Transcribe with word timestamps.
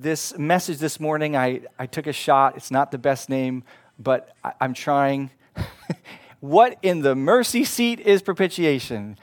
this 0.00 0.36
message 0.38 0.78
this 0.78 0.98
morning, 0.98 1.36
I, 1.36 1.60
I 1.78 1.84
took 1.84 2.06
a 2.06 2.12
shot. 2.12 2.56
It's 2.56 2.70
not 2.70 2.90
the 2.90 2.96
best 2.96 3.28
name, 3.28 3.64
but 3.98 4.34
I, 4.42 4.54
I'm 4.58 4.72
trying. 4.72 5.30
what 6.40 6.78
in 6.80 7.02
the 7.02 7.14
mercy 7.14 7.64
seat 7.64 8.00
is 8.00 8.22
propitiation? 8.22 9.18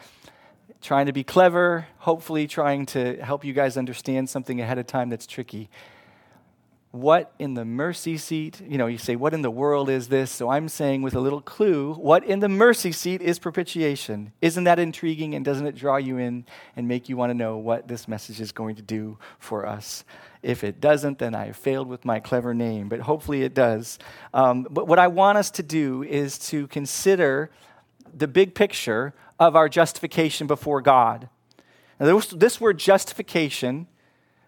Trying 0.80 1.08
to 1.08 1.14
be 1.14 1.24
clever, 1.24 1.88
hopefully, 1.98 2.46
trying 2.46 2.86
to 2.88 3.18
help 3.24 3.44
you 3.44 3.54
guys 3.54 3.76
understand 3.76 4.30
something 4.30 4.62
ahead 4.62 4.78
of 4.78 4.86
time 4.86 5.10
that's 5.10 5.26
tricky 5.26 5.70
what 6.92 7.34
in 7.38 7.54
the 7.54 7.66
mercy 7.66 8.18
seat? 8.18 8.62
You 8.62 8.78
know, 8.78 8.88
you 8.88 8.98
say, 8.98 9.16
what 9.16 9.34
in 9.34 9.42
the 9.42 9.52
world 9.52 9.90
is 9.90 10.08
this? 10.08 10.32
So 10.32 10.50
I'm 10.50 10.70
saying 10.70 11.02
with 11.02 11.16
a 11.16 11.20
little 11.20 11.42
clue, 11.42 11.94
what 11.96 12.24
in 12.24 12.40
the 12.40 12.50
mercy 12.50 12.92
seat 12.92 13.22
is 13.22 13.40
propitiation? 13.40 14.32
Isn't 14.42 14.64
that 14.64 14.80
intriguing 14.80 15.36
and 15.36 15.44
doesn't 15.44 15.68
it 15.68 15.76
draw 15.76 15.98
you 15.98 16.18
in 16.18 16.46
and 16.76 16.88
make 16.88 17.10
you 17.10 17.18
want 17.18 17.30
to 17.32 17.34
know 17.34 17.58
what 17.58 17.88
this 17.88 18.08
message 18.08 18.40
is 18.40 18.52
going 18.52 18.76
to 18.78 18.82
do 18.82 19.18
for 19.38 19.66
us? 19.66 20.06
If 20.42 20.64
it 20.64 20.80
doesn't, 20.80 21.20
then 21.20 21.36
I 21.36 21.52
failed 21.52 21.88
with 21.88 22.06
my 22.06 22.20
clever 22.20 22.54
name, 22.54 22.88
but 22.88 23.02
hopefully 23.02 23.44
it 23.44 23.54
does. 23.54 24.00
Um, 24.34 24.66
but 24.70 24.88
what 24.88 25.00
I 25.00 25.08
want 25.08 25.38
us 25.38 25.52
to 25.52 25.64
do 25.64 26.04
is 26.04 26.38
to 26.50 26.68
consider 26.68 27.52
the 28.16 28.28
big 28.28 28.56
picture 28.56 29.14
of 29.40 29.56
our 29.56 29.68
justification 29.68 30.48
before 30.48 30.82
God. 30.82 31.30
Now, 32.00 32.06
this, 32.06 32.28
this 32.28 32.62
word 32.62 32.78
justification 32.78 33.88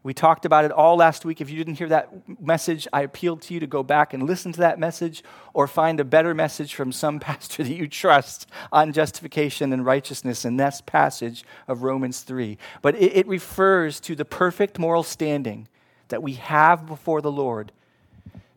we 0.09 0.13
talked 0.16 0.44
about 0.44 0.66
it 0.66 0.72
all 0.72 0.98
last 0.98 1.23
week. 1.23 1.40
If 1.40 1.52
you 1.52 1.58
didn't 1.59 1.76
hear 1.76 1.90
that 1.90 2.09
message, 2.41 2.88
I 2.91 3.04
appeal 3.04 3.38
to 3.38 3.54
you 3.54 3.59
to 3.59 3.67
go 3.67 3.84
back 3.84 4.12
and 4.12 4.23
listen 4.23 4.52
to 4.54 4.62
that 4.62 4.80
message 4.80 5.23
or 5.54 5.67
find 5.67 6.00
a 6.00 6.04
better 6.04 6.34
message 6.34 6.73
from 6.73 6.91
some 6.91 7.20
pastor 7.20 7.63
that 7.63 7.72
you 7.72 7.88
trust 7.88 8.50
on 8.72 8.91
justification 8.91 9.72
and 9.72 9.86
righteousness 9.86 10.45
in 10.45 10.58
this 10.58 10.81
passage 10.81 11.44
of 11.67 11.84
Romans 11.84 12.22
3. 12.22 12.58
But 12.81 12.95
it, 12.95 13.17
it 13.17 13.27
refers 13.27 14.00
to 14.00 14.16
the 14.16 14.26
perfect 14.26 14.80
moral 14.80 15.03
standing 15.03 15.67
that 16.08 16.23
we 16.23 16.34
have 16.34 16.88
before 16.88 17.22
the 17.22 17.31
Lord 17.31 17.72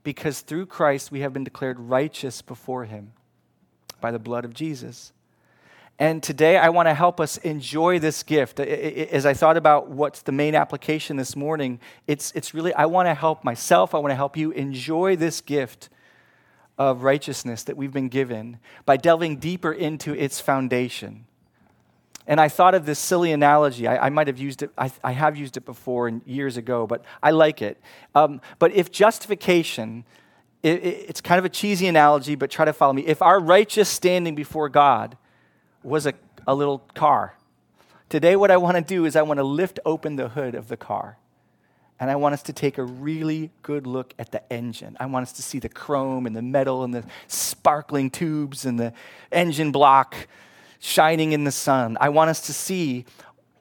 because 0.05 0.41
through 0.41 0.65
Christ 0.65 1.13
we 1.13 1.21
have 1.21 1.35
been 1.35 1.45
declared 1.45 1.79
righteous 1.79 2.41
before 2.41 2.87
Him 2.87 3.13
by 4.01 4.11
the 4.11 4.19
blood 4.19 4.47
of 4.47 4.55
Jesus. 4.55 5.13
And 6.03 6.21
today 6.21 6.57
I 6.57 6.71
want 6.71 6.89
to 6.89 6.95
help 6.95 7.21
us 7.21 7.37
enjoy 7.37 8.01
this 8.01 8.25
gift. 8.25 8.59
As 8.59 9.25
I 9.25 9.35
thought 9.35 9.57
about 9.57 9.89
what's 9.89 10.23
the 10.23 10.33
main 10.33 10.57
application 10.57 11.17
this 11.17 11.37
morning, 11.37 11.79
it's, 12.09 12.33
it's 12.33 12.53
really, 12.53 12.75
I 12.75 12.87
want 12.87 13.07
to 13.07 13.15
help 13.15 13.45
myself, 13.45 13.95
I 13.95 13.99
want 13.99 14.11
to 14.11 14.17
help 14.17 14.37
you 14.37 14.51
enjoy 14.51 15.15
this 15.15 15.41
gift 15.41 15.91
of 16.77 17.05
righteousness 17.05 17.63
that 17.63 17.77
we've 17.77 17.93
been 17.93 18.09
given 18.09 18.59
by 18.85 18.97
delving 18.97 19.37
deeper 19.37 19.73
into 19.73 20.13
its 20.13 20.41
foundation. 20.41 21.25
And 22.27 22.41
I 22.41 22.49
thought 22.49 22.75
of 22.75 22.85
this 22.85 22.99
silly 22.99 23.31
analogy. 23.31 23.87
I, 23.87 24.07
I 24.07 24.11
might 24.11 24.27
have 24.27 24.39
used 24.41 24.65
it, 24.65 24.73
I, 24.77 24.91
I, 25.05 25.13
have 25.13 25.37
used 25.37 25.57
it 25.57 25.65
before 25.65 26.09
and 26.09 26.21
years 26.27 26.57
ago, 26.57 26.85
but 26.85 27.05
I 27.23 27.31
like 27.31 27.63
it. 27.63 27.81
Um, 28.17 28.41
but 28.59 28.73
if 28.73 28.91
justification, 28.91 30.05
it, 30.65 30.85
it, 30.85 31.05
it's 31.11 31.21
kind 31.21 31.39
of 31.39 31.45
a 31.45 31.49
cheesy 31.49 31.87
analogy, 31.87 32.35
but 32.35 32.51
try 32.51 32.65
to 32.65 32.73
follow 32.73 32.93
me. 32.93 33.07
If 33.07 33.23
our 33.23 33.39
righteous 33.39 33.89
standing 33.89 34.35
before 34.35 34.69
God 34.69 35.17
was 35.83 36.07
a, 36.07 36.15
a 36.47 36.55
little 36.55 36.79
car. 36.95 37.37
Today, 38.09 38.37
what 38.37 38.51
I 38.51 38.57
want 38.57 38.77
to 38.77 38.83
do 38.83 39.05
is 39.05 39.17
I 39.17 39.23
want 39.23 39.39
to 39.39 39.45
lift 39.45 39.81
open 39.85 40.17
the 40.17 40.29
hood 40.29 40.55
of 40.55 40.69
the 40.69 40.77
car. 40.77 41.19
And 41.99 42.11
I 42.11 42.17
want 42.17 42.33
us 42.33 42.43
to 42.45 42.53
take 42.53 42.79
a 42.79 42.83
really 42.83 43.53
good 43.63 43.87
look 43.87 44.13
at 44.19 44.33
the 44.33 44.53
engine. 44.53 44.97
I 44.99 45.07
want 45.07 45.23
us 45.23 45.33
to 45.35 45.43
see 45.43 45.61
the 45.61 45.69
chrome 45.69 46.27
and 46.27 46.35
the 46.35 46.43
metal 46.43 46.83
and 46.83 46.93
the 46.93 47.05
sparkling 47.29 48.11
tubes 48.11 48.67
and 48.67 48.79
the 48.79 48.93
engine 49.31 49.71
block 49.71 50.17
shining 50.81 51.31
in 51.31 51.45
the 51.45 51.53
sun. 51.53 51.97
I 52.01 52.09
want 52.09 52.29
us 52.29 52.41
to 52.47 52.53
see 52.53 53.05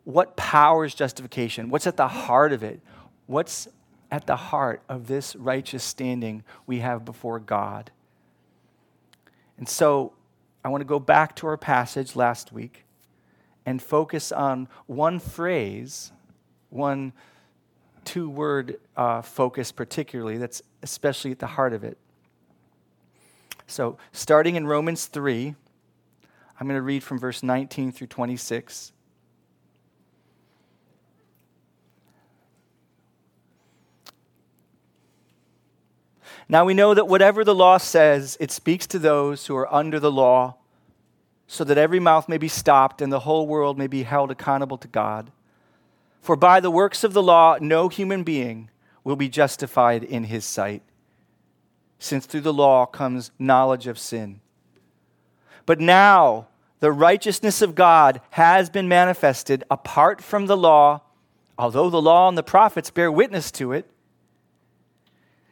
what 0.05 0.35
powers 0.35 0.95
justification, 0.95 1.69
what's 1.69 1.85
at 1.85 1.97
the 1.97 2.07
heart 2.07 2.51
of 2.51 2.63
it, 2.63 2.79
what's 3.27 3.67
at 4.09 4.25
the 4.25 4.35
heart 4.35 4.81
of 4.89 5.05
this 5.07 5.35
righteous 5.35 5.83
standing 5.83 6.43
we 6.65 6.79
have 6.79 7.05
before 7.05 7.39
God. 7.39 7.91
And 9.57 9.69
so 9.69 10.13
I 10.63 10.69
want 10.69 10.81
to 10.81 10.85
go 10.85 10.99
back 10.99 11.35
to 11.37 11.47
our 11.47 11.57
passage 11.57 12.15
last 12.15 12.51
week 12.51 12.85
and 13.65 13.81
focus 13.81 14.31
on 14.31 14.67
one 14.85 15.19
phrase, 15.19 16.11
one 16.69 17.13
two 18.03 18.29
word 18.29 18.79
uh, 18.95 19.21
focus, 19.21 19.71
particularly, 19.71 20.37
that's 20.37 20.61
especially 20.83 21.31
at 21.31 21.39
the 21.39 21.47
heart 21.47 21.73
of 21.73 21.83
it. 21.83 21.97
So, 23.67 23.97
starting 24.11 24.55
in 24.55 24.67
Romans 24.67 25.05
3, 25.05 25.55
I'm 26.59 26.67
going 26.67 26.77
to 26.77 26.81
read 26.81 27.03
from 27.03 27.19
verse 27.19 27.41
19 27.41 27.91
through 27.91 28.07
26. 28.07 28.91
Now 36.51 36.65
we 36.65 36.73
know 36.73 36.93
that 36.93 37.07
whatever 37.07 37.45
the 37.45 37.55
law 37.55 37.77
says, 37.77 38.35
it 38.41 38.51
speaks 38.51 38.85
to 38.87 38.99
those 38.99 39.47
who 39.47 39.55
are 39.55 39.73
under 39.73 40.01
the 40.01 40.11
law, 40.11 40.57
so 41.47 41.63
that 41.63 41.77
every 41.77 41.99
mouth 41.99 42.27
may 42.27 42.37
be 42.37 42.49
stopped 42.49 43.01
and 43.01 43.09
the 43.09 43.21
whole 43.21 43.47
world 43.47 43.77
may 43.77 43.87
be 43.87 44.03
held 44.03 44.31
accountable 44.31 44.77
to 44.79 44.87
God. 44.89 45.31
For 46.21 46.35
by 46.35 46.59
the 46.59 46.69
works 46.69 47.05
of 47.05 47.13
the 47.13 47.23
law, 47.23 47.57
no 47.61 47.87
human 47.87 48.23
being 48.23 48.69
will 49.05 49.15
be 49.15 49.29
justified 49.29 50.03
in 50.03 50.25
his 50.25 50.43
sight, 50.43 50.83
since 51.99 52.25
through 52.25 52.41
the 52.41 52.53
law 52.53 52.85
comes 52.85 53.31
knowledge 53.39 53.87
of 53.87 53.97
sin. 53.97 54.41
But 55.65 55.79
now 55.79 56.47
the 56.81 56.91
righteousness 56.91 57.61
of 57.61 57.75
God 57.75 58.19
has 58.31 58.69
been 58.69 58.89
manifested 58.89 59.63
apart 59.71 60.21
from 60.21 60.47
the 60.47 60.57
law, 60.57 61.03
although 61.57 61.89
the 61.89 62.01
law 62.01 62.27
and 62.27 62.37
the 62.37 62.43
prophets 62.43 62.89
bear 62.89 63.09
witness 63.09 63.51
to 63.51 63.71
it 63.71 63.90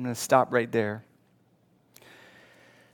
I'm 0.00 0.04
going 0.04 0.14
to 0.14 0.20
stop 0.22 0.50
right 0.50 0.72
there. 0.72 1.04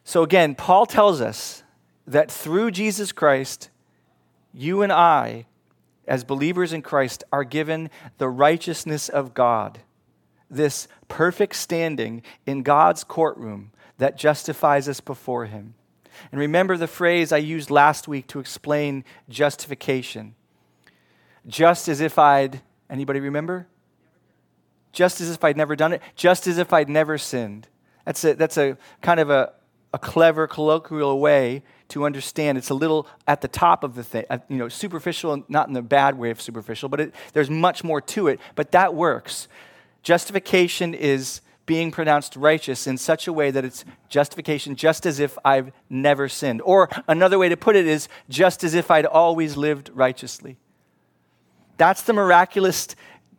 So, 0.02 0.24
again, 0.24 0.56
Paul 0.56 0.86
tells 0.86 1.20
us 1.20 1.62
that 2.04 2.32
through 2.32 2.72
Jesus 2.72 3.12
Christ, 3.12 3.70
you 4.52 4.82
and 4.82 4.90
I, 4.90 5.46
as 6.08 6.24
believers 6.24 6.72
in 6.72 6.82
Christ, 6.82 7.22
are 7.32 7.44
given 7.44 7.90
the 8.18 8.28
righteousness 8.28 9.08
of 9.08 9.34
God, 9.34 9.78
this 10.50 10.88
perfect 11.06 11.54
standing 11.54 12.22
in 12.44 12.64
God's 12.64 13.04
courtroom 13.04 13.70
that 13.98 14.18
justifies 14.18 14.88
us 14.88 14.98
before 14.98 15.46
Him. 15.46 15.74
And 16.32 16.40
remember 16.40 16.76
the 16.76 16.88
phrase 16.88 17.30
I 17.30 17.36
used 17.36 17.70
last 17.70 18.08
week 18.08 18.26
to 18.28 18.40
explain 18.40 19.04
justification. 19.28 20.34
Just 21.46 21.86
as 21.86 22.00
if 22.00 22.18
I'd, 22.18 22.62
anybody 22.90 23.20
remember? 23.20 23.68
Just 24.96 25.20
as 25.20 25.28
if 25.28 25.44
I'd 25.44 25.58
never 25.58 25.76
done 25.76 25.92
it, 25.92 26.00
just 26.14 26.46
as 26.46 26.56
if 26.56 26.72
I'd 26.72 26.88
never 26.88 27.18
sinned. 27.18 27.68
That's 28.06 28.24
a, 28.24 28.32
that's 28.32 28.56
a 28.56 28.78
kind 29.02 29.20
of 29.20 29.28
a, 29.28 29.52
a 29.92 29.98
clever 29.98 30.46
colloquial 30.46 31.20
way 31.20 31.62
to 31.88 32.06
understand. 32.06 32.56
It's 32.56 32.70
a 32.70 32.74
little 32.74 33.06
at 33.28 33.42
the 33.42 33.48
top 33.48 33.84
of 33.84 33.94
the 33.94 34.02
thing, 34.02 34.24
you 34.48 34.56
know, 34.56 34.70
superficial, 34.70 35.44
not 35.50 35.68
in 35.68 35.74
the 35.74 35.82
bad 35.82 36.16
way 36.16 36.30
of 36.30 36.40
superficial, 36.40 36.88
but 36.88 37.00
it, 37.00 37.14
there's 37.34 37.50
much 37.50 37.84
more 37.84 38.00
to 38.00 38.28
it. 38.28 38.40
But 38.54 38.72
that 38.72 38.94
works. 38.94 39.48
Justification 40.02 40.94
is 40.94 41.42
being 41.66 41.90
pronounced 41.90 42.34
righteous 42.34 42.86
in 42.86 42.96
such 42.96 43.26
a 43.26 43.34
way 43.34 43.50
that 43.50 43.66
it's 43.66 43.84
justification 44.08 44.76
just 44.76 45.04
as 45.04 45.20
if 45.20 45.36
I've 45.44 45.72
never 45.90 46.26
sinned. 46.26 46.62
Or 46.62 46.88
another 47.06 47.38
way 47.38 47.50
to 47.50 47.56
put 47.56 47.76
it 47.76 47.86
is 47.86 48.08
just 48.30 48.64
as 48.64 48.72
if 48.72 48.90
I'd 48.90 49.04
always 49.04 49.58
lived 49.58 49.90
righteously. 49.92 50.56
That's 51.76 52.00
the 52.00 52.14
miraculous 52.14 52.88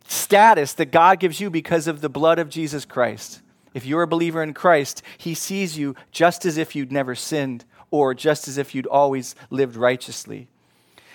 status 0.08 0.72
that 0.72 0.90
God 0.90 1.20
gives 1.20 1.38
you 1.40 1.50
because 1.50 1.86
of 1.86 2.00
the 2.00 2.08
blood 2.08 2.38
of 2.38 2.48
Jesus 2.48 2.84
Christ. 2.84 3.42
If 3.74 3.84
you're 3.86 4.02
a 4.02 4.08
believer 4.08 4.42
in 4.42 4.54
Christ, 4.54 5.02
He 5.18 5.34
sees 5.34 5.78
you 5.78 5.94
just 6.10 6.44
as 6.46 6.56
if 6.56 6.74
you'd 6.74 6.90
never 6.90 7.14
sinned 7.14 7.64
or 7.90 8.14
just 8.14 8.48
as 8.48 8.58
if 8.58 8.74
you'd 8.74 8.86
always 8.86 9.34
lived 9.50 9.76
righteously. 9.76 10.48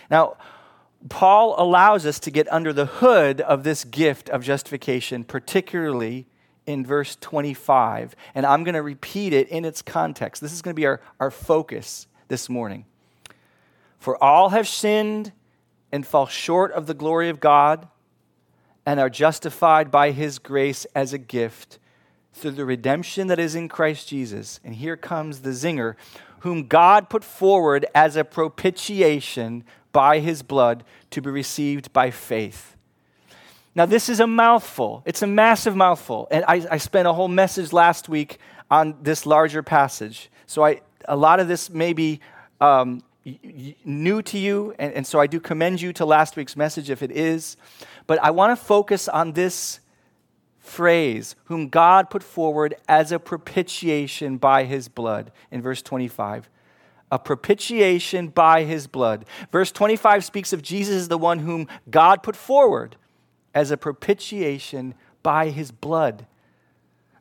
Now, 0.09 0.37
Paul 1.09 1.55
allows 1.57 2.05
us 2.05 2.19
to 2.21 2.31
get 2.31 2.51
under 2.51 2.71
the 2.71 2.85
hood 2.85 3.41
of 3.41 3.63
this 3.63 3.83
gift 3.83 4.29
of 4.29 4.43
justification, 4.43 5.23
particularly 5.23 6.27
in 6.65 6.85
verse 6.85 7.17
25. 7.19 8.15
And 8.35 8.45
I'm 8.45 8.63
going 8.63 8.75
to 8.75 8.81
repeat 8.81 9.33
it 9.33 9.49
in 9.49 9.65
its 9.65 9.81
context. 9.81 10.41
This 10.41 10.53
is 10.53 10.61
going 10.61 10.73
to 10.73 10.79
be 10.79 10.85
our, 10.85 11.01
our 11.19 11.31
focus 11.31 12.07
this 12.27 12.47
morning. 12.47 12.85
For 13.99 14.21
all 14.23 14.49
have 14.49 14.67
sinned 14.67 15.33
and 15.91 16.05
fall 16.05 16.27
short 16.27 16.71
of 16.71 16.87
the 16.87 16.93
glory 16.93 17.29
of 17.29 17.39
God 17.39 17.87
and 18.85 18.99
are 18.99 19.09
justified 19.09 19.89
by 19.89 20.11
his 20.11 20.39
grace 20.39 20.85
as 20.95 21.13
a 21.13 21.17
gift 21.17 21.79
through 22.33 22.51
the 22.51 22.65
redemption 22.65 23.27
that 23.27 23.39
is 23.39 23.55
in 23.55 23.69
Christ 23.69 24.07
Jesus. 24.09 24.59
And 24.63 24.75
here 24.75 24.97
comes 24.97 25.41
the 25.41 25.51
zinger, 25.51 25.95
whom 26.39 26.67
God 26.67 27.09
put 27.09 27.23
forward 27.23 27.85
as 27.95 28.15
a 28.15 28.23
propitiation 28.23 29.63
by 29.91 30.19
his 30.19 30.41
blood 30.41 30.83
to 31.11 31.21
be 31.21 31.29
received 31.29 31.93
by 31.93 32.11
faith. 32.11 32.75
Now, 33.75 33.85
this 33.85 34.09
is 34.09 34.19
a 34.19 34.27
mouthful. 34.27 35.01
It's 35.05 35.21
a 35.21 35.27
massive 35.27 35.75
mouthful. 35.75 36.27
And 36.29 36.43
I, 36.47 36.65
I 36.69 36.77
spent 36.77 37.07
a 37.07 37.13
whole 37.13 37.27
message 37.27 37.73
last 37.73 38.09
week 38.09 38.37
on 38.69 38.95
this 39.01 39.25
larger 39.25 39.63
passage. 39.63 40.29
So 40.45 40.65
I, 40.65 40.81
a 41.07 41.15
lot 41.15 41.39
of 41.39 41.47
this 41.47 41.69
may 41.69 41.93
be 41.93 42.19
um, 42.61 43.03
new 43.85 44.21
to 44.21 44.37
you, 44.37 44.75
and, 44.77 44.93
and 44.93 45.07
so 45.07 45.19
I 45.19 45.27
do 45.27 45.39
commend 45.39 45.81
you 45.81 45.93
to 45.93 46.05
last 46.05 46.35
week's 46.35 46.55
message 46.55 46.89
if 46.89 47.01
it 47.01 47.11
is. 47.11 47.57
But 48.07 48.21
I 48.23 48.31
want 48.31 48.57
to 48.57 48.65
focus 48.65 49.07
on 49.07 49.33
this 49.33 49.79
phrase, 50.59 51.35
whom 51.45 51.69
God 51.69 52.09
put 52.09 52.23
forward 52.23 52.75
as 52.87 53.11
a 53.11 53.19
propitiation 53.19 54.37
by 54.37 54.63
his 54.63 54.87
blood, 54.87 55.31
in 55.51 55.61
verse 55.61 55.81
25. 55.81 56.49
A 57.11 57.19
propitiation 57.19 58.29
by 58.29 58.63
his 58.63 58.87
blood. 58.87 59.25
Verse 59.51 59.71
25 59.71 60.25
speaks 60.25 60.51
of 60.51 60.63
Jesus 60.63 60.95
as 60.95 61.07
the 61.09 61.17
one 61.17 61.39
whom 61.39 61.67
God 61.89 62.23
put 62.23 62.35
forward 62.35 62.95
as 63.53 63.71
a 63.71 63.77
propitiation 63.77 64.95
by 65.21 65.49
his 65.49 65.71
blood. 65.71 66.25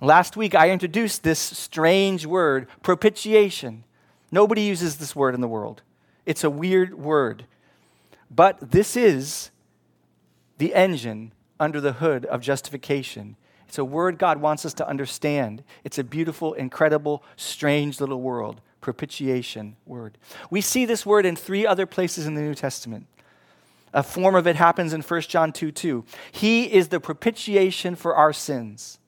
Last 0.01 0.37
week, 0.37 0.55
I 0.55 0.71
introduced 0.71 1.23
this 1.23 1.39
strange 1.39 2.27
word, 2.27 2.67
propitiation. 2.83 3.85
Nobody 4.33 4.63
uses 4.63 4.97
this 4.97 5.15
word 5.15 5.35
in 5.35 5.41
the 5.41 5.49
world. 5.49 5.83
It's 6.27 6.43
a 6.43 6.51
weird 6.51 6.95
word. 6.95 7.45
But 8.31 8.73
this 8.73 8.97
is 8.97 9.51
the 10.63 10.77
engine 10.77 11.33
under 11.59 11.81
the 11.81 11.95
hood 11.95 12.25
of 12.27 12.41
justification. 12.41 13.35
It's 13.67 13.79
a 13.79 13.85
word 13.85 14.17
God 14.17 14.41
wants 14.41 14.65
us 14.65 14.73
to 14.75 14.89
understand. 14.89 15.65
It's 15.83 15.99
a 15.99 16.05
beautiful, 16.05 16.53
incredible, 16.53 17.25
strange 17.35 18.01
little 18.01 18.21
world. 18.21 18.61
Propitiation 18.81 19.75
word. 19.85 20.19
We 20.53 20.61
see 20.61 20.85
this 20.85 21.05
word 21.05 21.27
in 21.27 21.35
three 21.35 21.67
other 21.67 21.85
places 21.85 22.29
in 22.29 22.37
the 22.37 22.43
New 22.43 22.55
Testament. 22.55 23.09
A 23.93 24.05
form 24.05 24.37
of 24.37 24.47
it 24.47 24.55
happens 24.55 24.93
in 24.93 25.03
1 25.03 25.21
John 25.23 25.53
2 25.53 25.73
2. 25.73 26.05
He 26.31 26.73
is 26.73 26.89
the 26.89 27.01
propitiation 27.01 27.97
for 27.97 28.15
our 28.15 28.33
sins 28.33 29.01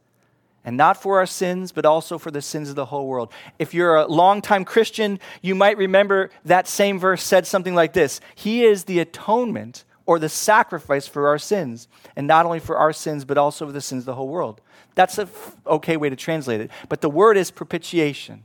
and 0.65 0.77
not 0.77 1.01
for 1.01 1.19
our 1.19 1.27
sins, 1.27 1.71
but 1.71 1.87
also 1.87 2.19
for 2.19 2.33
the 2.33 2.43
sins 2.43 2.69
of 2.69 2.75
the 2.75 2.87
whole 2.87 3.07
world. 3.07 3.33
If 3.61 3.75
you're 3.75 3.95
a 3.95 4.07
longtime 4.07 4.65
Christian, 4.65 5.21
you 5.41 5.55
might 5.55 5.77
remember 5.77 6.31
that 6.45 6.67
same 6.67 6.99
verse 6.99 7.23
said 7.23 7.47
something 7.47 7.77
like 7.77 7.93
this 7.93 8.21
He 8.35 8.65
is 8.65 8.85
the 8.85 8.99
atonement 8.99 9.85
or 10.07 10.19
the 10.19 10.29
sacrifice 10.29 11.07
for 11.07 11.29
our 11.29 11.39
sins, 11.39 11.89
and 12.17 12.27
not 12.27 12.47
only 12.47 12.61
for 12.61 12.77
our 12.77 12.93
sins, 12.93 13.25
but 13.25 13.39
also 13.39 13.67
for 13.67 13.73
the 13.73 13.81
sins 13.81 14.03
of 14.03 14.07
the 14.07 14.15
whole 14.15 14.29
world. 14.29 14.61
That's 14.95 15.19
an 15.19 15.29
f- 15.29 15.57
okay 15.67 15.97
way 15.97 16.11
to 16.11 16.17
translate 16.17 16.61
it. 16.61 16.71
But 16.89 17.01
the 17.01 17.11
word 17.11 17.37
is 17.37 17.51
propitiation. 17.51 18.45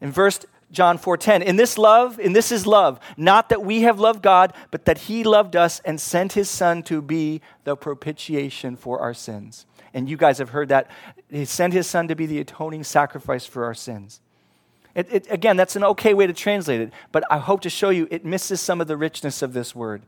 In 0.00 0.10
verse 0.10 0.40
John 0.72 0.98
4:10, 0.98 1.42
in 1.42 1.56
this 1.56 1.78
love, 1.78 2.18
in 2.18 2.32
this 2.32 2.50
is 2.50 2.66
love, 2.66 2.98
not 3.16 3.48
that 3.50 3.62
we 3.62 3.82
have 3.82 4.00
loved 4.00 4.22
God, 4.22 4.52
but 4.70 4.86
that 4.86 4.98
he 4.98 5.22
loved 5.22 5.54
us 5.54 5.80
and 5.84 6.00
sent 6.00 6.32
his 6.32 6.50
son 6.50 6.82
to 6.84 7.00
be 7.00 7.40
the 7.64 7.76
propitiation 7.76 8.76
for 8.76 9.00
our 9.00 9.14
sins 9.14 9.66
and 9.94 10.10
you 10.10 10.16
guys 10.16 10.38
have 10.38 10.50
heard 10.50 10.68
that. 10.68 10.90
He 11.30 11.44
sent 11.44 11.72
his 11.72 11.86
son 11.86 12.08
to 12.08 12.16
be 12.16 12.26
the 12.26 12.40
atoning 12.40 12.84
sacrifice 12.84 13.46
for 13.46 13.64
our 13.64 13.74
sins. 13.74 14.20
It, 14.94 15.12
it, 15.12 15.26
again, 15.30 15.56
that's 15.56 15.76
an 15.76 15.84
okay 15.84 16.14
way 16.14 16.26
to 16.26 16.32
translate 16.32 16.80
it, 16.80 16.92
but 17.10 17.24
I 17.30 17.38
hope 17.38 17.60
to 17.62 17.70
show 17.70 17.90
you 17.90 18.06
it 18.10 18.24
misses 18.24 18.60
some 18.60 18.80
of 18.80 18.86
the 18.86 18.96
richness 18.96 19.42
of 19.42 19.52
this 19.52 19.74
word. 19.74 20.02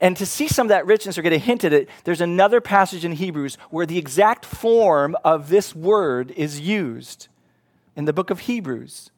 And 0.00 0.16
to 0.16 0.26
see 0.26 0.48
some 0.48 0.66
of 0.66 0.68
that 0.70 0.86
richness 0.86 1.18
or 1.18 1.22
get 1.22 1.32
a 1.32 1.38
hint 1.38 1.64
at 1.64 1.72
it, 1.72 1.88
there's 2.04 2.20
another 2.20 2.60
passage 2.60 3.04
in 3.04 3.12
Hebrews 3.12 3.56
where 3.70 3.86
the 3.86 3.98
exact 3.98 4.44
form 4.44 5.16
of 5.24 5.48
this 5.48 5.74
word 5.74 6.32
is 6.32 6.60
used 6.60 7.28
in 7.96 8.04
the 8.04 8.12
book 8.12 8.30
of 8.30 8.40
Hebrews. 8.40 9.10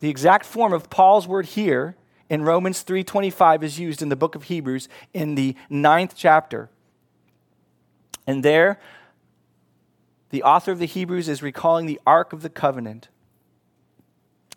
The 0.00 0.10
exact 0.10 0.46
form 0.46 0.72
of 0.72 0.90
Paul's 0.90 1.26
word 1.26 1.46
here 1.46 1.96
in 2.28 2.42
Romans 2.42 2.82
3:25 2.82 3.62
is 3.62 3.78
used 3.78 4.02
in 4.02 4.08
the 4.08 4.16
book 4.16 4.34
of 4.34 4.44
Hebrews 4.44 4.88
in 5.12 5.34
the 5.34 5.56
ninth 5.68 6.14
chapter. 6.16 6.70
And 8.26 8.44
there, 8.44 8.78
the 10.30 10.42
author 10.42 10.72
of 10.72 10.78
the 10.78 10.86
Hebrews 10.86 11.28
is 11.28 11.42
recalling 11.42 11.86
the 11.86 12.00
Ark 12.06 12.32
of 12.32 12.42
the 12.42 12.50
Covenant. 12.50 13.08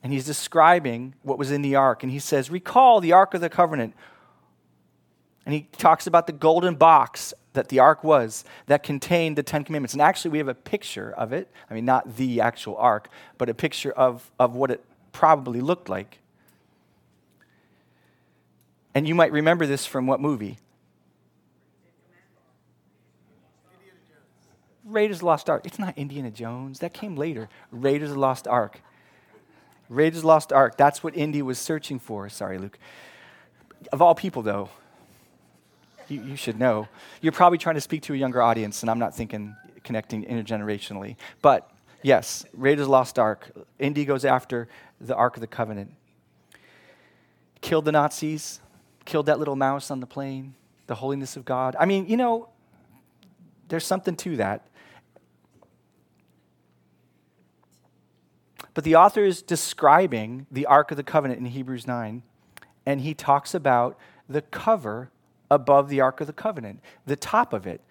And 0.03 0.11
he's 0.11 0.25
describing 0.25 1.13
what 1.21 1.37
was 1.37 1.51
in 1.51 1.61
the 1.61 1.75
ark. 1.75 2.03
And 2.03 2.11
he 2.11 2.19
says, 2.19 2.49
Recall 2.49 3.01
the 3.01 3.11
Ark 3.11 3.33
of 3.33 3.41
the 3.41 3.49
Covenant. 3.49 3.93
And 5.45 5.53
he 5.53 5.67
talks 5.77 6.07
about 6.07 6.27
the 6.27 6.33
golden 6.33 6.75
box 6.75 7.33
that 7.53 7.69
the 7.69 7.79
ark 7.79 8.03
was 8.03 8.43
that 8.67 8.83
contained 8.83 9.37
the 9.37 9.43
Ten 9.43 9.63
Commandments. 9.63 9.93
And 9.93 10.01
actually, 10.01 10.31
we 10.31 10.37
have 10.37 10.47
a 10.47 10.55
picture 10.55 11.11
of 11.11 11.33
it. 11.33 11.49
I 11.69 11.73
mean, 11.73 11.85
not 11.85 12.15
the 12.15 12.41
actual 12.41 12.77
ark, 12.77 13.09
but 13.37 13.49
a 13.49 13.53
picture 13.53 13.91
of, 13.91 14.31
of 14.39 14.55
what 14.55 14.71
it 14.71 14.83
probably 15.11 15.61
looked 15.61 15.89
like. 15.89 16.19
And 18.93 19.07
you 19.07 19.15
might 19.15 19.31
remember 19.31 19.65
this 19.65 19.85
from 19.85 20.07
what 20.07 20.19
movie? 20.19 20.57
Raiders 24.83 25.17
of 25.17 25.19
the 25.21 25.25
Lost 25.27 25.49
Ark. 25.49 25.65
It's 25.65 25.79
not 25.79 25.97
Indiana 25.97 26.31
Jones. 26.31 26.79
That 26.79 26.93
came 26.93 27.15
later. 27.15 27.49
Raiders 27.71 28.09
of 28.09 28.15
the 28.15 28.21
Lost 28.21 28.47
Ark. 28.47 28.81
Raiders 29.91 30.23
Lost 30.23 30.53
Ark. 30.53 30.77
That's 30.77 31.03
what 31.03 31.17
Indy 31.17 31.41
was 31.41 31.59
searching 31.59 31.99
for. 31.99 32.29
Sorry, 32.29 32.57
Luke. 32.57 32.79
Of 33.91 34.01
all 34.01 34.15
people, 34.15 34.41
though, 34.41 34.69
you, 36.07 36.21
you 36.23 36.35
should 36.37 36.57
know. 36.57 36.87
You're 37.19 37.33
probably 37.33 37.57
trying 37.57 37.75
to 37.75 37.81
speak 37.81 38.01
to 38.03 38.13
a 38.13 38.17
younger 38.17 38.41
audience, 38.41 38.83
and 38.83 38.89
I'm 38.89 38.99
not 38.99 39.13
thinking 39.13 39.53
connecting 39.83 40.23
intergenerationally. 40.23 41.17
But 41.41 41.69
yes, 42.03 42.45
Raiders 42.53 42.87
Lost 42.87 43.19
Ark. 43.19 43.51
Indy 43.79 44.05
goes 44.05 44.23
after 44.23 44.69
the 45.01 45.13
Ark 45.13 45.35
of 45.35 45.41
the 45.41 45.47
Covenant. 45.47 45.91
Killed 47.59 47.83
the 47.83 47.91
Nazis, 47.91 48.61
killed 49.03 49.25
that 49.25 49.39
little 49.39 49.57
mouse 49.57 49.91
on 49.91 49.99
the 49.99 50.07
plane, 50.07 50.53
the 50.87 50.95
holiness 50.95 51.35
of 51.35 51.43
God. 51.43 51.75
I 51.77 51.85
mean, 51.85 52.07
you 52.07 52.15
know, 52.15 52.47
there's 53.67 53.85
something 53.85 54.15
to 54.15 54.37
that. 54.37 54.65
But 58.73 58.83
the 58.83 58.95
author 58.95 59.23
is 59.23 59.41
describing 59.41 60.47
the 60.49 60.65
Ark 60.65 60.91
of 60.91 60.97
the 60.97 61.03
Covenant 61.03 61.39
in 61.39 61.47
Hebrews 61.47 61.87
9, 61.87 62.23
and 62.85 63.01
he 63.01 63.13
talks 63.13 63.53
about 63.53 63.97
the 64.29 64.41
cover 64.41 65.11
above 65.49 65.89
the 65.89 65.99
Ark 65.99 66.21
of 66.21 66.27
the 66.27 66.33
Covenant, 66.33 66.79
the 67.05 67.17
top 67.17 67.53
of 67.53 67.67
it. 67.67 67.81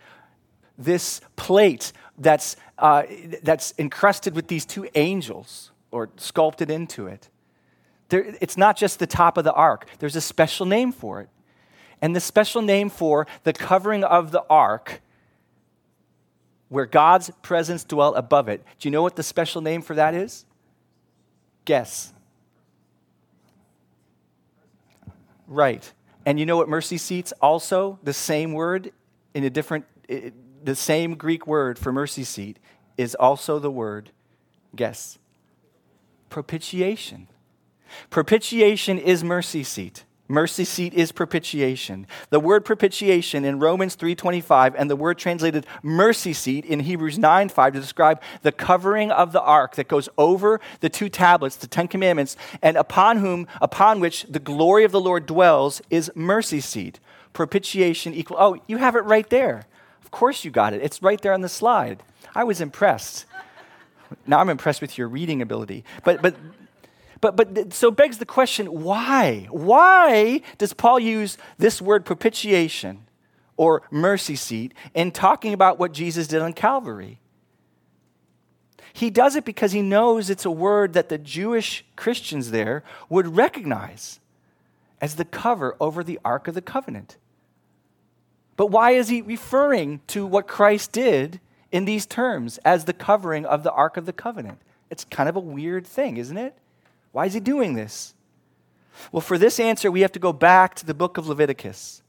This 0.79 1.21
plate 1.37 1.93
that's, 2.17 2.57
uh, 2.79 3.03
that's 3.43 3.75
encrusted 3.79 4.35
with 4.35 4.49
these 4.49 4.65
two 4.65 4.89
angels 4.95 5.71
or 5.91 6.09
sculpted 6.17 6.71
into 6.71 7.07
it. 7.07 7.29
There, 8.09 8.35
it's 8.41 8.57
not 8.57 8.77
just 8.77 8.99
the 8.99 9.07
top 9.07 9.37
of 9.37 9.45
the 9.45 9.53
ark, 9.53 9.87
there's 9.99 10.17
a 10.17 10.21
special 10.21 10.67
name 10.67 10.93
for 10.93 11.21
it. 11.21 11.29
And 12.03 12.17
the 12.17 12.21
special 12.21 12.63
name 12.63 12.89
for 12.89 13.27
the 13.45 13.53
covering 13.53 14.05
of 14.05 14.33
the 14.33 14.43
ark 14.49 15.03
where 16.69 16.87
God's 16.87 17.31
presence 17.43 17.85
dwelt 17.85 18.17
above 18.17 18.49
it. 18.49 18.65
Do 18.79 18.89
you 18.89 18.91
know 18.91 19.03
what 19.03 19.17
the 19.17 19.23
special 19.23 19.61
name 19.61 19.83
for 19.83 19.95
that 19.97 20.15
is? 20.15 20.47
Guess. 21.65 22.13
Right. 25.47 25.93
And 26.25 26.39
you 26.39 26.47
know 26.47 26.57
what 26.57 26.69
mercy 26.69 26.99
seats 26.99 27.33
also 27.41 27.99
the 28.03 28.13
same 28.13 28.53
word 28.53 28.93
in 29.35 29.45
a 29.45 29.51
different 29.51 29.87
the 30.63 30.75
same 30.75 31.15
Greek 31.15 31.47
word 31.47 31.79
for 31.79 31.93
mercy 31.93 32.25
seat 32.25 32.59
is 32.97 33.15
also 33.15 33.59
the 33.59 33.71
word 33.71 34.11
guess. 34.77 35.19
Propitiation. 36.29 37.29
Propitiation 38.11 38.99
is 38.99 39.25
mercy 39.25 39.65
seat. 39.65 40.05
Mercy 40.31 40.65
seat 40.65 40.95
is 40.95 41.11
propitiation. 41.11 42.07
The 42.31 42.39
word 42.39 42.65
propitiation 42.65 43.45
in 43.45 43.59
Romans 43.59 43.97
3:25 43.97 44.77
and 44.79 44.89
the 44.89 44.95
word 44.95 45.19
translated 45.19 45.67
mercy 45.83 46.33
seat 46.33 46.65
in 46.65 46.81
Hebrews 46.81 47.19
9:5 47.19 47.73
to 47.73 47.81
describe 47.81 48.23
the 48.43 48.53
covering 48.53 49.11
of 49.11 49.33
the 49.33 49.43
ark 49.43 49.75
that 49.75 49.89
goes 49.89 50.09
over 50.17 50.61
the 50.79 50.89
two 50.89 51.09
tablets, 51.09 51.57
the 51.57 51.67
10 51.67 51.89
commandments, 51.89 52.37
and 52.63 52.77
upon 52.77 53.17
whom 53.17 53.49
upon 53.61 53.99
which 53.99 54.25
the 54.31 54.39
glory 54.39 54.85
of 54.85 54.93
the 54.93 55.01
Lord 55.01 55.27
dwells 55.27 55.83
is 55.91 56.13
mercy 56.15 56.61
seat. 56.61 57.01
Propitiation 57.33 58.15
equal 58.15 58.37
Oh, 58.39 58.57
you 58.69 58.77
have 58.77 58.95
it 58.95 59.05
right 59.05 59.29
there. 59.31 59.67
Of 60.05 60.13
course 60.13 60.45
you 60.45 60.53
got 60.53 60.73
it. 60.73 60.81
It's 60.81 61.03
right 61.03 61.21
there 61.21 61.33
on 61.33 61.41
the 61.41 61.49
slide. 61.49 62.05
I 62.37 62.45
was 62.45 62.61
impressed. 62.61 63.27
Now 64.29 64.39
I'm 64.39 64.49
impressed 64.49 64.81
with 64.81 64.97
your 64.97 65.09
reading 65.09 65.43
ability. 65.43 65.85
But 66.05 66.23
but 66.23 66.37
but, 67.21 67.37
but 67.37 67.73
so 67.73 67.91
begs 67.91 68.19
the 68.19 68.27
question 68.27 68.67
why? 68.67 69.47
Why 69.51 70.43
does 70.59 70.73
Paul 70.73 70.99
use 70.99 71.37
this 71.59 71.83
word 71.83 72.05
propitiation 72.05 73.07
or 73.57 73.83
mercy 73.91 74.37
seat 74.37 74.73
in 74.95 75.13
talking 75.13 75.53
about 75.53 75.79
what 75.79 75.93
Jesus 75.93 76.27
did 76.27 76.41
on 76.41 76.53
Calvary? 76.53 77.21
He 78.93 79.11
does 79.11 79.37
it 79.37 79.45
because 79.45 79.73
he 79.73 79.83
knows 79.83 80.31
it's 80.31 80.45
a 80.45 80.51
word 80.51 80.95
that 80.95 81.09
the 81.09 81.19
Jewish 81.19 81.85
Christians 81.95 82.51
there 82.51 82.83
would 83.09 83.37
recognize 83.37 84.21
as 85.01 85.17
the 85.17 85.25
cover 85.25 85.77
over 85.81 86.03
the 86.03 86.19
Ark 86.25 86.49
of 86.49 86.55
the 86.55 86.63
Covenant. 86.63 87.17
But 88.57 88.67
why 88.67 88.93
is 88.93 89.09
he 89.09 89.23
referring 89.23 90.01
to 90.09 90.27
what 90.27 90.47
Christ 90.47 90.93
did 90.93 91.41
in 91.73 91.85
these 91.85 92.05
terms 92.05 92.59
as 92.59 92.85
the 92.85 92.93
covering 92.93 93.47
of 93.47 93.63
the 93.63 93.73
Ark 93.73 93.97
of 93.97 94.07
the 94.07 94.13
Covenant? 94.13 94.61
It's 94.91 95.05
kind 95.05 95.29
of 95.29 95.37
a 95.37 95.41
weird 95.41 95.87
thing, 95.87 96.17
isn't 96.17 96.37
it? 96.37 96.55
Why 97.13 97.27
is 97.27 97.35
he 97.35 97.41
doing 97.41 97.75
this? 97.75 98.15
Well, 99.13 99.21
for 99.21 99.39
this 99.39 99.59
answer, 99.59 99.91
we 99.91 100.03
have 100.03 100.13
to 100.13 100.19
go 100.19 100.33
back 100.33 100.75
to 100.77 100.87
the 100.87 100.95
book 100.95 101.17
of 101.17 101.27
Leviticus, 101.27 102.03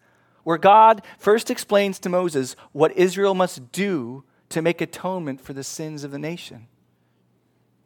where 0.43 0.57
God 0.57 1.01
first 1.17 1.49
explains 1.49 1.99
to 1.99 2.09
Moses 2.09 2.55
what 2.71 2.95
Israel 2.97 3.33
must 3.33 3.71
do 3.71 4.23
to 4.49 4.61
make 4.61 4.81
atonement 4.81 5.41
for 5.41 5.53
the 5.53 5.63
sins 5.63 6.03
of 6.03 6.11
the 6.11 6.19
nation. 6.19 6.67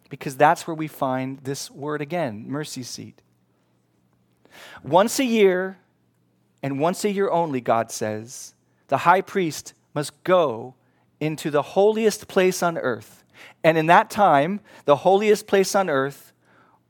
Because 0.10 0.38
that's 0.38 0.68
where 0.68 0.76
we 0.76 0.88
find 0.88 1.40
this 1.40 1.70
word 1.72 2.02
again 2.02 2.46
mercy 2.48 2.84
seat. 2.84 3.22
Once 4.84 5.20
a 5.20 5.26
year, 5.26 5.78
and 6.64 6.80
once 6.80 7.04
a 7.04 7.12
year 7.12 7.30
only, 7.30 7.62
God 7.62 7.92
says, 7.92 8.56
the 8.88 9.00
high 9.00 9.22
priest 9.22 9.74
must 9.94 10.24
go 10.24 10.76
into 11.20 11.50
the 11.50 11.62
holiest 11.62 12.28
place 12.28 12.64
on 12.64 12.78
earth. 12.78 13.24
And 13.64 13.78
in 13.78 13.88
that 13.88 14.10
time, 14.10 14.62
the 14.86 14.98
holiest 14.98 15.48
place 15.48 15.76
on 15.76 15.90
earth 15.90 16.34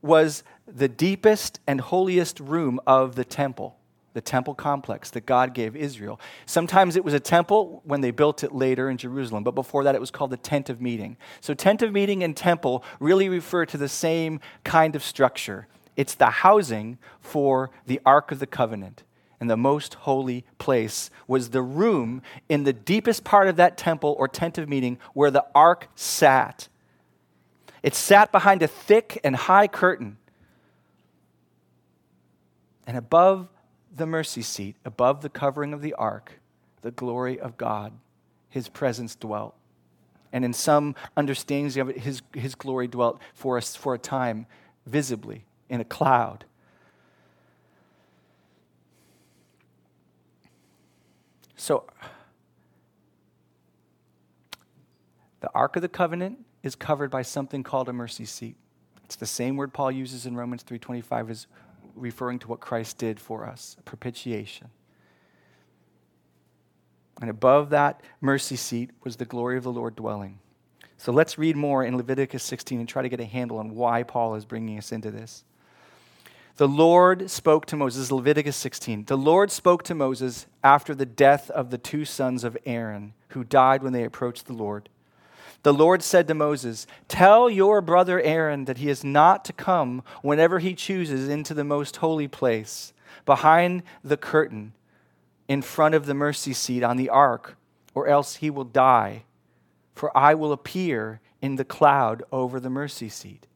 was 0.05 0.43
the 0.67 0.87
deepest 0.87 1.59
and 1.67 1.81
holiest 1.81 2.39
room 2.39 2.79
of 2.87 3.15
the 3.15 3.25
temple, 3.25 3.77
the 4.13 4.21
temple 4.21 4.53
complex 4.53 5.09
that 5.11 5.25
God 5.25 5.53
gave 5.53 5.75
Israel. 5.75 6.19
Sometimes 6.45 6.95
it 6.95 7.03
was 7.03 7.13
a 7.13 7.19
temple 7.19 7.81
when 7.83 8.01
they 8.01 8.11
built 8.11 8.43
it 8.43 8.53
later 8.53 8.89
in 8.89 8.97
Jerusalem, 8.97 9.43
but 9.43 9.55
before 9.55 9.83
that 9.83 9.95
it 9.95 10.01
was 10.01 10.11
called 10.11 10.31
the 10.31 10.37
tent 10.37 10.69
of 10.69 10.79
meeting. 10.81 11.17
So, 11.41 11.53
tent 11.53 11.81
of 11.81 11.91
meeting 11.91 12.23
and 12.23 12.35
temple 12.37 12.83
really 12.99 13.29
refer 13.29 13.65
to 13.65 13.77
the 13.77 13.89
same 13.89 14.39
kind 14.63 14.95
of 14.95 15.03
structure. 15.03 15.67
It's 15.95 16.15
the 16.15 16.29
housing 16.29 16.97
for 17.19 17.71
the 17.85 17.99
Ark 18.05 18.31
of 18.31 18.39
the 18.39 18.47
Covenant. 18.47 19.03
And 19.39 19.49
the 19.49 19.57
most 19.57 19.95
holy 19.95 20.45
place 20.59 21.09
was 21.27 21.49
the 21.49 21.61
room 21.61 22.21
in 22.47 22.63
the 22.63 22.73
deepest 22.73 23.23
part 23.23 23.47
of 23.47 23.57
that 23.57 23.77
temple 23.77 24.15
or 24.17 24.27
tent 24.27 24.57
of 24.57 24.69
meeting 24.69 24.97
where 25.13 25.29
the 25.29 25.45
ark 25.53 25.89
sat. 25.95 26.69
It 27.85 27.93
sat 27.93 28.31
behind 28.31 28.63
a 28.63 28.67
thick 28.67 29.21
and 29.23 29.35
high 29.35 29.67
curtain 29.67 30.17
and 32.87 32.97
above 32.97 33.47
the 33.95 34.07
mercy 34.07 34.41
seat, 34.41 34.75
above 34.83 35.21
the 35.21 35.29
covering 35.29 35.71
of 35.71 35.83
the 35.83 35.93
ark, 35.93 36.39
the 36.81 36.89
glory 36.89 37.39
of 37.39 37.57
God, 37.57 37.93
his 38.49 38.69
presence 38.69 39.13
dwelt. 39.13 39.53
And 40.33 40.43
in 40.43 40.51
some 40.51 40.95
understandings 41.15 41.77
of 41.77 41.89
it, 41.89 41.99
his, 41.99 42.23
his 42.33 42.55
glory 42.55 42.87
dwelt 42.87 43.21
for 43.35 43.55
us 43.55 43.75
for 43.75 43.93
a 43.93 43.99
time 43.99 44.47
visibly 44.87 45.45
in 45.69 45.79
a 45.79 45.85
cloud. 45.85 46.43
So, 51.55 51.85
the 55.41 55.51
Ark 55.53 55.75
of 55.75 55.83
the 55.83 55.87
Covenant 55.87 56.44
is 56.65 56.75
covered 56.75 57.11
by 57.11 57.21
something 57.21 57.63
called 57.63 57.87
a 57.87 57.93
mercy 57.93 58.25
seat. 58.25 58.57
It's 59.03 59.15
the 59.15 59.27
same 59.27 59.55
word 59.55 59.71
Paul 59.71 59.91
uses 59.91 60.25
in 60.25 60.35
Romans 60.35 60.63
3:25 60.63 61.29
as 61.29 61.47
referring 61.95 62.39
to 62.39 62.47
what 62.47 62.59
Christ 62.59 62.97
did 62.97 63.19
for 63.19 63.45
us, 63.45 63.77
propitiation. 63.85 64.69
And 67.21 67.29
above 67.29 67.69
that 67.69 68.01
mercy 68.19 68.55
seat 68.55 68.91
was 69.03 69.15
the 69.15 69.25
glory 69.25 69.57
of 69.57 69.63
the 69.63 69.71
Lord 69.71 69.95
dwelling. 69.95 70.39
So 70.97 71.11
let's 71.11 71.37
read 71.37 71.55
more 71.55 71.83
in 71.83 71.95
Leviticus 71.95 72.43
16 72.43 72.79
and 72.79 72.89
try 72.89 73.03
to 73.03 73.09
get 73.09 73.19
a 73.19 73.25
handle 73.25 73.59
on 73.59 73.75
why 73.75 74.01
Paul 74.03 74.35
is 74.35 74.43
bringing 74.43 74.77
us 74.77 74.91
into 74.91 75.11
this. 75.11 75.43
The 76.57 76.67
Lord 76.67 77.29
spoke 77.29 77.65
to 77.67 77.75
Moses, 77.75 78.11
Leviticus 78.11 78.55
16. 78.55 79.05
The 79.05 79.17
Lord 79.17 79.51
spoke 79.51 79.83
to 79.83 79.93
Moses 79.93 80.47
after 80.63 80.95
the 80.95 81.05
death 81.05 81.51
of 81.51 81.69
the 81.69 81.77
two 81.77 82.05
sons 82.05 82.43
of 82.43 82.57
Aaron, 82.65 83.13
who 83.29 83.43
died 83.43 83.83
when 83.83 83.93
they 83.93 84.03
approached 84.03 84.47
the 84.47 84.53
Lord 84.53 84.89
the 85.65 85.73
Lord 85.73 86.03
said 86.03 86.27
to 86.27 86.35
Moses, 86.35 86.85
Tell 87.07 87.49
your 87.49 87.81
brother 87.81 88.21
Aaron 88.21 88.65
that 88.65 88.77
he 88.77 88.87
is 88.87 89.03
not 89.03 89.43
to 89.45 89.51
come 89.51 90.03
whenever 90.21 90.59
he 90.59 90.75
chooses 90.75 91.27
into 91.27 91.55
the 91.55 91.63
most 91.63 91.95
holy 91.95 92.27
place, 92.27 92.93
behind 93.25 93.81
the 94.03 94.15
curtain, 94.15 94.73
in 95.47 95.63
front 95.63 95.95
of 95.95 96.05
the 96.05 96.13
mercy 96.13 96.53
seat 96.53 96.83
on 96.83 96.97
the 96.97 97.09
ark, 97.09 97.57
or 97.95 98.07
else 98.07 98.35
he 98.35 98.51
will 98.51 98.63
die. 98.63 99.23
For 99.95 100.15
I 100.15 100.35
will 100.35 100.51
appear 100.51 101.19
in 101.41 101.55
the 101.55 101.65
cloud 101.65 102.21
over 102.31 102.59
the 102.59 102.69
mercy 102.69 103.09
seat. 103.09 103.47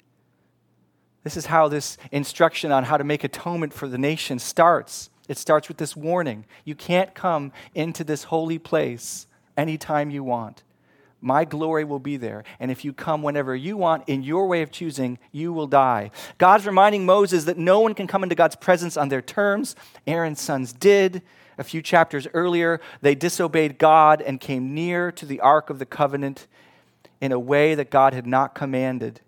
This 1.23 1.37
is 1.37 1.45
how 1.45 1.67
this 1.67 1.95
instruction 2.11 2.71
on 2.71 2.85
how 2.85 2.97
to 2.97 3.03
make 3.03 3.23
atonement 3.23 3.71
for 3.71 3.87
the 3.87 3.99
nation 3.99 4.39
starts. 4.39 5.11
It 5.27 5.37
starts 5.37 5.67
with 5.67 5.77
this 5.77 5.95
warning 5.95 6.47
you 6.65 6.73
can't 6.73 7.13
come 7.13 7.51
into 7.75 8.03
this 8.03 8.23
holy 8.23 8.57
place 8.57 9.27
anytime 9.55 10.09
you 10.09 10.23
want. 10.23 10.63
My 11.21 11.45
glory 11.45 11.83
will 11.83 11.99
be 11.99 12.17
there. 12.17 12.43
And 12.59 12.71
if 12.71 12.85
you 12.85 12.93
come 12.93 13.23
whenever 13.23 13.55
you 13.55 13.75
want 13.75 14.07
in 14.07 14.23
your 14.23 14.47
way 14.47 14.61
of 14.61 14.71
choosing, 14.71 15.19
you 15.31 15.51
will 15.51 15.67
die. 15.67 16.11
God's 16.37 16.65
reminding 16.65 17.05
Moses 17.05 17.45
that 17.45 17.57
no 17.57 17.79
one 17.81 17.93
can 17.93 18.07
come 18.07 18.23
into 18.23 18.35
God's 18.35 18.55
presence 18.55 18.95
on 18.95 19.09
their 19.09 19.21
terms. 19.21 19.75
Aaron's 20.07 20.41
sons 20.41 20.71
did. 20.71 21.21
A 21.57 21.63
few 21.63 21.81
chapters 21.81 22.25
earlier, 22.33 22.79
they 23.01 23.15
disobeyed 23.15 23.77
God 23.77 24.21
and 24.21 24.39
came 24.39 24.73
near 24.73 25.11
to 25.11 25.25
the 25.25 25.41
Ark 25.41 25.69
of 25.69 25.77
the 25.77 25.85
Covenant 25.85 26.47
in 27.19 27.33
a 27.33 27.39
way 27.39 27.75
that 27.75 27.89
God 27.89 28.13
had 28.13 28.25
not 28.25 28.55
commanded. 28.55 29.19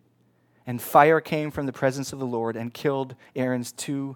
And 0.66 0.82
fire 0.82 1.20
came 1.20 1.52
from 1.52 1.66
the 1.66 1.74
presence 1.74 2.14
of 2.14 2.20
the 2.20 2.26
Lord 2.26 2.56
and 2.56 2.74
killed 2.74 3.16
Aaron's 3.36 3.74
two 3.74 4.16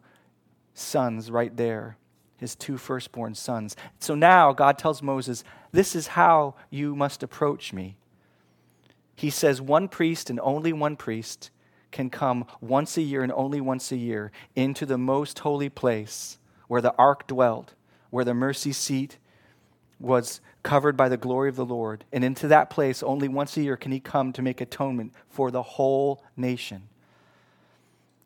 sons 0.74 1.30
right 1.30 1.56
there 1.58 1.98
his 2.46 2.56
two 2.56 2.78
firstborn 2.78 3.34
sons. 3.34 3.76
So 4.00 4.14
now 4.14 4.54
God 4.54 4.78
tells 4.78 5.02
Moses, 5.02 5.44
This 5.72 5.96
is 5.96 6.08
how 6.08 6.54
you 6.70 6.96
must 6.96 7.24
approach 7.24 7.74
me. 7.74 7.98
He 9.16 9.32
says, 9.32 9.60
One 9.60 9.88
priest 9.88 10.30
and 10.30 10.40
only 10.42 10.72
one 10.72 10.96
priest 10.96 11.50
can 11.92 12.12
come 12.12 12.46
once 12.62 12.98
a 12.98 13.02
year 13.02 13.24
and 13.24 13.32
only 13.32 13.60
once 13.60 13.92
a 13.92 13.98
year 13.98 14.32
into 14.56 14.86
the 14.86 14.98
most 14.98 15.40
holy 15.40 15.70
place 15.70 16.38
where 16.68 16.82
the 16.82 16.94
ark 16.98 17.26
dwelt, 17.26 17.74
where 18.12 18.26
the 18.26 18.34
mercy 18.36 18.72
seat 18.72 19.18
was 20.00 20.40
covered 20.62 20.96
by 20.96 21.10
the 21.10 21.18
glory 21.18 21.50
of 21.50 21.56
the 21.56 21.66
Lord. 21.66 22.06
And 22.12 22.24
into 22.24 22.48
that 22.50 22.70
place, 22.70 23.02
only 23.02 23.28
once 23.28 23.58
a 23.58 23.64
year 23.64 23.78
can 23.78 23.92
he 23.92 24.00
come 24.00 24.34
to 24.34 24.44
make 24.44 24.62
atonement 24.62 25.14
for 25.30 25.50
the 25.50 25.64
whole 25.64 26.24
nation. 26.38 26.90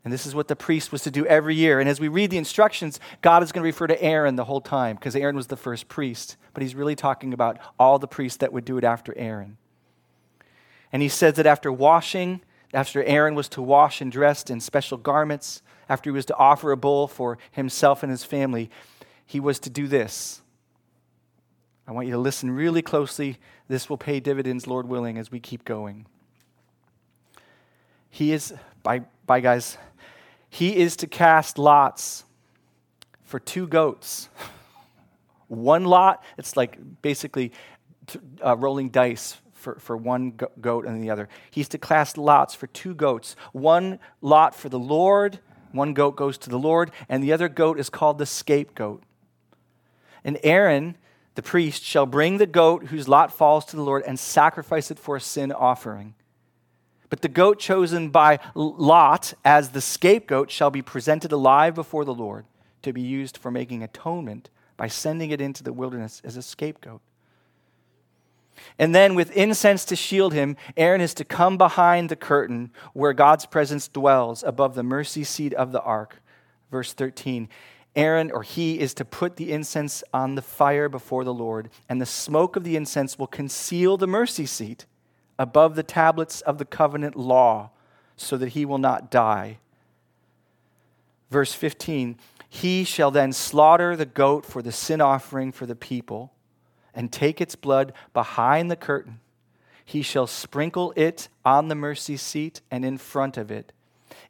And 0.03 0.13
this 0.13 0.25
is 0.25 0.33
what 0.33 0.47
the 0.47 0.55
priest 0.55 0.91
was 0.91 1.03
to 1.03 1.11
do 1.11 1.25
every 1.25 1.55
year. 1.55 1.79
And 1.79 1.89
as 1.89 1.99
we 1.99 2.07
read 2.07 2.31
the 2.31 2.37
instructions, 2.37 2.99
God 3.21 3.43
is 3.43 3.51
going 3.51 3.63
to 3.63 3.65
refer 3.65 3.87
to 3.87 4.01
Aaron 4.01 4.37
the 4.37 4.45
whole 4.45 4.61
time 4.61 4.95
because 4.95 5.15
Aaron 5.15 5.35
was 5.35 5.47
the 5.47 5.57
first 5.57 5.89
priest. 5.89 6.37
But 6.53 6.63
he's 6.63 6.73
really 6.73 6.95
talking 6.95 7.33
about 7.33 7.59
all 7.77 7.99
the 7.99 8.07
priests 8.07 8.37
that 8.37 8.53
would 8.53 8.65
do 8.65 8.77
it 8.77 8.83
after 8.83 9.13
Aaron. 9.17 9.57
And 10.93 11.01
he 11.01 11.09
says 11.09 11.35
that 11.35 11.45
after 11.45 11.71
washing, 11.71 12.41
after 12.73 13.03
Aaron 13.03 13.35
was 13.35 13.49
to 13.49 13.61
wash 13.61 13.99
and 13.99 14.11
dressed 14.11 14.49
in 14.49 14.61
special 14.61 14.97
garments, 14.97 15.61
after 15.89 16.09
he 16.09 16.15
was 16.15 16.25
to 16.27 16.35
offer 16.37 16.71
a 16.71 16.77
bull 16.77 17.07
for 17.07 17.37
himself 17.51 18.01
and 18.01 18.09
his 18.09 18.23
family, 18.23 18.69
he 19.25 19.39
was 19.39 19.59
to 19.59 19.69
do 19.69 19.87
this. 19.87 20.41
I 21.87 21.91
want 21.91 22.07
you 22.07 22.13
to 22.13 22.19
listen 22.19 22.51
really 22.51 22.83
closely. 22.83 23.37
This 23.67 23.89
will 23.89 23.97
pay 23.97 24.19
dividends, 24.19 24.67
Lord 24.67 24.87
willing, 24.87 25.17
as 25.17 25.31
we 25.31 25.39
keep 25.39 25.65
going. 25.65 26.05
He 28.09 28.31
is, 28.31 28.53
by, 28.83 29.01
by 29.25 29.39
guys, 29.39 29.77
he 30.49 30.77
is 30.77 30.95
to 30.97 31.07
cast 31.07 31.57
lots 31.57 32.23
for 33.23 33.39
two 33.39 33.67
goats. 33.67 34.29
one 35.47 35.85
lot, 35.85 36.23
it's 36.37 36.57
like 36.57 36.77
basically 37.01 37.51
uh, 38.43 38.57
rolling 38.57 38.89
dice 38.89 39.37
for, 39.53 39.75
for 39.75 39.95
one 39.95 40.33
goat 40.61 40.85
and 40.85 41.03
the 41.03 41.09
other. 41.09 41.29
He's 41.51 41.67
to 41.69 41.77
cast 41.77 42.17
lots 42.17 42.55
for 42.55 42.67
two 42.67 42.95
goats. 42.95 43.35
One 43.51 43.99
lot 44.21 44.55
for 44.55 44.69
the 44.69 44.79
Lord, 44.79 45.39
one 45.71 45.93
goat 45.93 46.15
goes 46.15 46.37
to 46.39 46.49
the 46.49 46.57
Lord, 46.57 46.91
and 47.07 47.23
the 47.23 47.33
other 47.33 47.49
goat 47.49 47.79
is 47.79 47.89
called 47.89 48.17
the 48.17 48.25
scapegoat. 48.25 49.03
And 50.23 50.39
Aaron, 50.43 50.97
the 51.35 51.43
priest, 51.43 51.83
shall 51.83 52.05
bring 52.05 52.37
the 52.37 52.47
goat 52.47 52.87
whose 52.87 53.07
lot 53.07 53.31
falls 53.31 53.65
to 53.65 53.75
the 53.75 53.83
Lord 53.83 54.03
and 54.07 54.17
sacrifice 54.19 54.89
it 54.91 54.99
for 54.99 55.15
a 55.15 55.21
sin 55.21 55.51
offering. 55.51 56.15
But 57.09 57.21
the 57.21 57.27
goat 57.27 57.59
chosen 57.59 58.09
by 58.09 58.39
Lot 58.53 59.33
as 59.43 59.69
the 59.69 59.81
scapegoat 59.81 60.51
shall 60.51 60.69
be 60.69 60.81
presented 60.81 61.31
alive 61.31 61.73
before 61.75 62.05
the 62.05 62.13
Lord 62.13 62.45
to 62.83 62.93
be 62.93 63.01
used 63.01 63.37
for 63.37 63.51
making 63.51 63.83
atonement 63.83 64.49
by 64.77 64.87
sending 64.87 65.31
it 65.31 65.41
into 65.41 65.63
the 65.63 65.73
wilderness 65.73 66.21
as 66.23 66.37
a 66.37 66.41
scapegoat. 66.41 67.01
And 68.77 68.93
then, 68.93 69.15
with 69.15 69.31
incense 69.31 69.85
to 69.85 69.95
shield 69.95 70.33
him, 70.33 70.57
Aaron 70.75 71.01
is 71.01 71.13
to 71.15 71.25
come 71.25 71.57
behind 71.57 72.09
the 72.09 72.15
curtain 72.15 72.71
where 72.93 73.13
God's 73.13 73.45
presence 73.45 73.87
dwells 73.87 74.43
above 74.43 74.75
the 74.75 74.83
mercy 74.83 75.23
seat 75.23 75.53
of 75.53 75.71
the 75.71 75.81
ark. 75.81 76.21
Verse 76.71 76.93
13 76.93 77.49
Aaron, 77.95 78.31
or 78.31 78.43
he, 78.43 78.79
is 78.79 78.93
to 78.93 79.05
put 79.05 79.35
the 79.35 79.51
incense 79.51 80.03
on 80.13 80.35
the 80.35 80.41
fire 80.41 80.87
before 80.87 81.23
the 81.23 81.33
Lord, 81.33 81.69
and 81.87 81.99
the 81.99 82.05
smoke 82.05 82.55
of 82.55 82.63
the 82.63 82.75
incense 82.75 83.17
will 83.17 83.27
conceal 83.27 83.97
the 83.97 84.07
mercy 84.07 84.45
seat 84.45 84.85
above 85.39 85.75
the 85.75 85.83
tablets 85.83 86.41
of 86.41 86.57
the 86.57 86.65
covenant 86.65 87.15
law 87.15 87.71
so 88.17 88.37
that 88.37 88.49
he 88.49 88.65
will 88.65 88.77
not 88.77 89.09
die. 89.09 89.57
Verse 91.31 91.53
15 91.53 92.17
He 92.47 92.83
shall 92.83 93.09
then 93.09 93.31
slaughter 93.31 93.95
the 93.95 94.05
goat 94.05 94.45
for 94.45 94.61
the 94.61 94.73
sin 94.73 94.99
offering 94.99 95.51
for 95.51 95.65
the 95.65 95.75
people, 95.75 96.33
and 96.93 97.11
take 97.11 97.39
its 97.39 97.55
blood 97.55 97.93
behind 98.13 98.69
the 98.69 98.75
curtain. 98.75 99.21
He 99.85 100.01
shall 100.01 100.27
sprinkle 100.27 100.93
it 100.95 101.29
on 101.45 101.69
the 101.69 101.75
mercy 101.75 102.17
seat 102.17 102.61
and 102.69 102.85
in 102.85 102.97
front 102.97 103.37
of 103.37 103.49
it. 103.49 103.71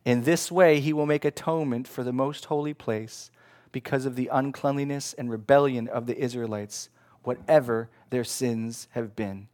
In 0.06 0.24
this 0.24 0.52
way, 0.52 0.80
he 0.80 0.94
will 0.94 1.06
make 1.06 1.26
atonement 1.26 1.88
for 1.88 2.04
the 2.04 2.14
most 2.14 2.46
holy 2.46 2.74
place 2.74 3.32
because 3.72 4.06
of 4.06 4.16
the 4.16 4.30
uncleanliness 4.32 5.14
and 5.14 5.30
rebellion 5.30 5.88
of 5.88 6.06
the 6.06 6.18
Israelites, 6.18 6.90
whatever 7.24 7.90
their 8.10 8.24
sins 8.24 8.88
have 8.92 9.16
been. 9.16 9.48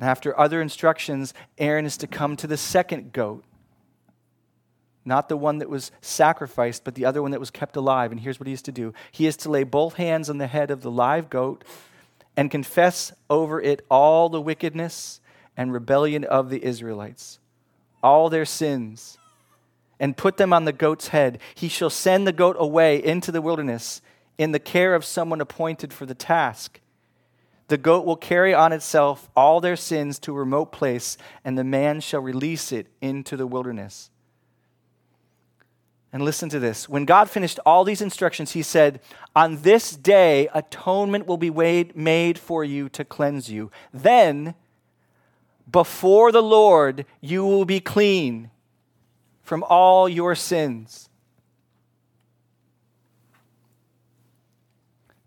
After 0.00 0.38
other 0.38 0.62
instructions, 0.62 1.34
Aaron 1.58 1.84
is 1.84 1.96
to 1.98 2.06
come 2.06 2.36
to 2.36 2.46
the 2.46 2.56
second 2.56 3.12
goat 3.12 3.44
not 5.04 5.28
the 5.28 5.36
one 5.36 5.58
that 5.58 5.70
was 5.70 5.90
sacrificed, 6.00 6.84
but 6.84 6.94
the 6.94 7.04
other 7.04 7.22
one 7.22 7.30
that 7.30 7.40
was 7.40 7.50
kept 7.50 7.76
alive. 7.76 8.12
And 8.12 8.20
here's 8.20 8.38
what 8.38 8.46
he 8.46 8.52
is 8.52 8.62
to 8.62 8.72
do 8.72 8.92
he 9.10 9.26
is 9.26 9.36
to 9.38 9.50
lay 9.50 9.64
both 9.64 9.94
hands 9.94 10.28
on 10.28 10.38
the 10.38 10.46
head 10.46 10.70
of 10.70 10.82
the 10.82 10.90
live 10.90 11.30
goat 11.30 11.64
and 12.36 12.50
confess 12.50 13.12
over 13.28 13.60
it 13.60 13.84
all 13.90 14.28
the 14.28 14.40
wickedness 14.40 15.20
and 15.56 15.72
rebellion 15.72 16.24
of 16.24 16.48
the 16.50 16.64
Israelites, 16.64 17.38
all 18.02 18.30
their 18.30 18.44
sins, 18.44 19.18
and 19.98 20.16
put 20.16 20.36
them 20.36 20.52
on 20.52 20.64
the 20.64 20.72
goat's 20.72 21.08
head. 21.08 21.38
He 21.54 21.68
shall 21.68 21.90
send 21.90 22.26
the 22.26 22.32
goat 22.32 22.56
away 22.58 23.02
into 23.02 23.32
the 23.32 23.42
wilderness 23.42 24.00
in 24.38 24.52
the 24.52 24.58
care 24.58 24.94
of 24.94 25.04
someone 25.04 25.40
appointed 25.40 25.92
for 25.92 26.06
the 26.06 26.14
task. 26.14 26.80
The 27.70 27.78
goat 27.78 28.04
will 28.04 28.16
carry 28.16 28.52
on 28.52 28.72
itself 28.72 29.30
all 29.36 29.60
their 29.60 29.76
sins 29.76 30.18
to 30.20 30.32
a 30.32 30.40
remote 30.40 30.72
place, 30.72 31.16
and 31.44 31.56
the 31.56 31.62
man 31.62 32.00
shall 32.00 32.20
release 32.20 32.72
it 32.72 32.88
into 33.00 33.36
the 33.36 33.46
wilderness. 33.46 34.10
And 36.12 36.24
listen 36.24 36.48
to 36.48 36.58
this. 36.58 36.88
When 36.88 37.04
God 37.04 37.30
finished 37.30 37.60
all 37.64 37.84
these 37.84 38.02
instructions, 38.02 38.50
he 38.50 38.62
said, 38.62 39.00
On 39.36 39.62
this 39.62 39.92
day, 39.92 40.48
atonement 40.52 41.28
will 41.28 41.36
be 41.36 41.52
made 41.94 42.40
for 42.40 42.64
you 42.64 42.88
to 42.88 43.04
cleanse 43.04 43.48
you. 43.48 43.70
Then, 43.94 44.56
before 45.70 46.32
the 46.32 46.42
Lord, 46.42 47.06
you 47.20 47.44
will 47.44 47.64
be 47.64 47.78
clean 47.78 48.50
from 49.42 49.62
all 49.68 50.08
your 50.08 50.34
sins. 50.34 51.08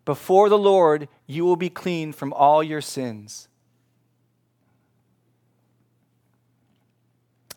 Before 0.06 0.50
the 0.50 0.58
Lord, 0.58 1.08
you 1.26 1.46
will 1.46 1.56
be 1.56 1.70
clean 1.70 2.12
from 2.12 2.34
all 2.34 2.62
your 2.62 2.82
sins. 2.82 3.48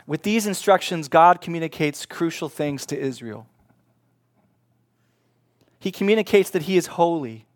With 0.07 0.23
these 0.23 0.47
instructions, 0.47 1.09
God 1.09 1.41
communicates 1.41 2.07
crucial 2.07 2.49
things 2.49 2.87
to 2.87 2.99
Israel. 2.99 3.47
He 5.81 5.91
communicates 5.91 6.51
that 6.51 6.63
He 6.63 6.77
is 6.77 6.87
holy. 6.87 7.47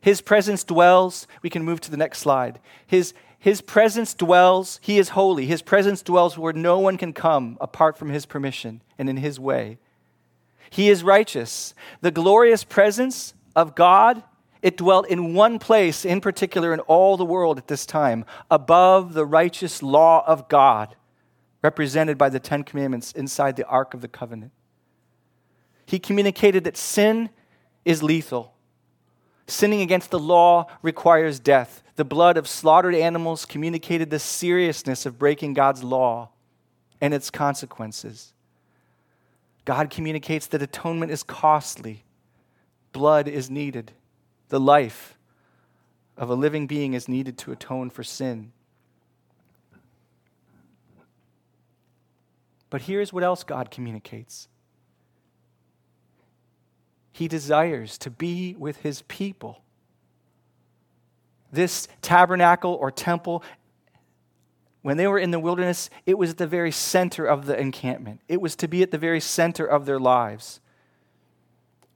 His 0.00 0.20
presence 0.20 0.64
dwells. 0.64 1.26
We 1.42 1.50
can 1.50 1.62
move 1.62 1.80
to 1.82 1.90
the 1.90 1.96
next 1.96 2.18
slide. 2.18 2.58
His, 2.86 3.14
his 3.38 3.60
presence 3.60 4.14
dwells. 4.14 4.80
He 4.82 4.98
is 4.98 5.10
holy. 5.10 5.46
His 5.46 5.62
presence 5.62 6.02
dwells 6.02 6.36
where 6.36 6.52
no 6.52 6.78
one 6.78 6.96
can 6.96 7.12
come 7.12 7.56
apart 7.60 7.96
from 7.96 8.10
His 8.10 8.26
permission 8.26 8.82
and 8.98 9.08
in 9.08 9.16
His 9.18 9.38
way. 9.38 9.78
He 10.68 10.88
is 10.88 11.02
righteous. 11.02 11.74
The 12.00 12.10
glorious 12.10 12.64
presence 12.64 13.34
of 13.54 13.74
God, 13.74 14.22
it 14.62 14.76
dwelt 14.76 15.08
in 15.08 15.34
one 15.34 15.58
place 15.58 16.04
in 16.04 16.20
particular 16.20 16.72
in 16.72 16.80
all 16.80 17.16
the 17.16 17.24
world 17.24 17.58
at 17.58 17.68
this 17.68 17.86
time, 17.86 18.24
above 18.50 19.14
the 19.14 19.26
righteous 19.26 19.82
law 19.82 20.24
of 20.26 20.48
God 20.48 20.96
represented 21.62 22.16
by 22.16 22.28
the 22.28 22.40
Ten 22.40 22.64
Commandments 22.64 23.12
inside 23.12 23.56
the 23.56 23.66
Ark 23.66 23.94
of 23.94 24.00
the 24.00 24.08
Covenant. 24.08 24.52
He 25.86 25.98
communicated 25.98 26.64
that 26.64 26.76
sin 26.76 27.30
is 27.84 28.02
lethal. 28.02 28.54
Sinning 29.46 29.80
against 29.80 30.10
the 30.10 30.18
law 30.18 30.66
requires 30.82 31.40
death. 31.40 31.82
The 31.96 32.04
blood 32.04 32.36
of 32.36 32.46
slaughtered 32.48 32.94
animals 32.94 33.44
communicated 33.44 34.10
the 34.10 34.18
seriousness 34.18 35.04
of 35.04 35.18
breaking 35.18 35.54
God's 35.54 35.82
law 35.82 36.30
and 37.00 37.12
its 37.12 37.30
consequences. 37.30 38.32
God 39.64 39.90
communicates 39.90 40.46
that 40.48 40.62
atonement 40.62 41.12
is 41.12 41.22
costly, 41.22 42.04
blood 42.92 43.28
is 43.28 43.50
needed, 43.50 43.92
the 44.48 44.60
life 44.60 45.16
of 46.16 46.28
a 46.28 46.34
living 46.34 46.66
being 46.66 46.94
is 46.94 47.08
needed 47.08 47.38
to 47.38 47.52
atone 47.52 47.90
for 47.90 48.04
sin. 48.04 48.52
But 52.68 52.82
here's 52.82 53.12
what 53.12 53.24
else 53.24 53.42
God 53.42 53.70
communicates 53.70 54.48
He 57.12 57.26
desires 57.26 57.98
to 57.98 58.10
be 58.10 58.54
with 58.56 58.78
His 58.78 59.02
people. 59.02 59.62
This 61.52 61.88
tabernacle 62.00 62.74
or 62.74 62.92
temple, 62.92 63.42
when 64.82 64.96
they 64.96 65.08
were 65.08 65.18
in 65.18 65.32
the 65.32 65.40
wilderness, 65.40 65.90
it 66.06 66.16
was 66.16 66.30
at 66.30 66.38
the 66.38 66.46
very 66.46 66.70
center 66.70 67.26
of 67.26 67.46
the 67.46 67.58
encampment. 67.58 68.20
It 68.28 68.40
was 68.40 68.54
to 68.56 68.68
be 68.68 68.82
at 68.82 68.92
the 68.92 68.98
very 68.98 69.20
center 69.20 69.66
of 69.66 69.84
their 69.84 69.98
lives. 69.98 70.60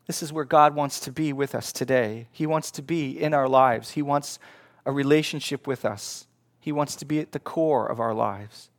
This 0.07 0.23
is 0.23 0.33
where 0.33 0.45
God 0.45 0.75
wants 0.75 1.01
to 1.01 1.13
be 1.13 1.33
with 1.33 1.55
us 1.55 1.73
today. 1.73 2.29
He 2.31 2.47
wants 2.47 2.71
to 2.73 2.83
be 2.83 3.11
in 3.11 3.33
our 3.33 3.49
lives. 3.49 3.93
He 3.93 4.03
wants 4.03 4.39
a 4.85 4.93
relationship 4.93 5.67
with 5.67 5.85
us. 5.85 6.27
He 6.61 6.73
wants 6.73 6.97
to 6.97 7.05
be 7.05 7.21
at 7.21 7.33
the 7.33 7.39
core 7.39 7.87
of 7.87 8.01
our 8.01 8.15
lives. 8.15 8.71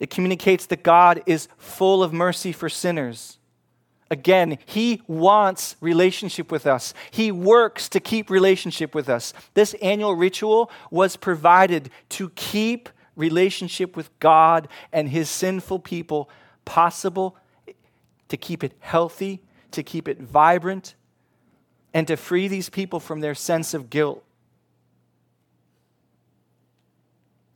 It 0.00 0.10
communicates 0.10 0.66
that 0.66 0.82
God 0.82 1.22
is 1.26 1.48
full 1.56 2.02
of 2.02 2.12
mercy 2.12 2.52
for 2.52 2.68
sinners. 2.68 3.38
Again, 4.10 4.58
He 4.66 5.02
wants 5.06 5.76
relationship 5.80 6.52
with 6.52 6.66
us. 6.66 6.94
He 7.10 7.32
works 7.32 7.88
to 7.90 8.00
keep 8.00 8.30
relationship 8.30 8.94
with 8.94 9.08
us. 9.08 9.32
This 9.54 9.74
annual 9.74 10.14
ritual 10.14 10.70
was 10.90 11.16
provided 11.16 11.90
to 12.10 12.30
keep 12.30 12.88
relationship 13.16 13.96
with 13.96 14.16
God 14.20 14.68
and 14.92 15.08
His 15.08 15.30
sinful 15.30 15.80
people 15.80 16.28
possible, 16.64 17.36
to 18.28 18.36
keep 18.36 18.62
it 18.62 18.74
healthy, 18.80 19.40
to 19.74 19.82
keep 19.82 20.08
it 20.08 20.20
vibrant, 20.20 20.94
and 21.92 22.08
to 22.08 22.16
free 22.16 22.48
these 22.48 22.68
people 22.68 22.98
from 22.98 23.20
their 23.20 23.34
sense 23.34 23.72
of 23.72 23.88
guilt. 23.88 24.24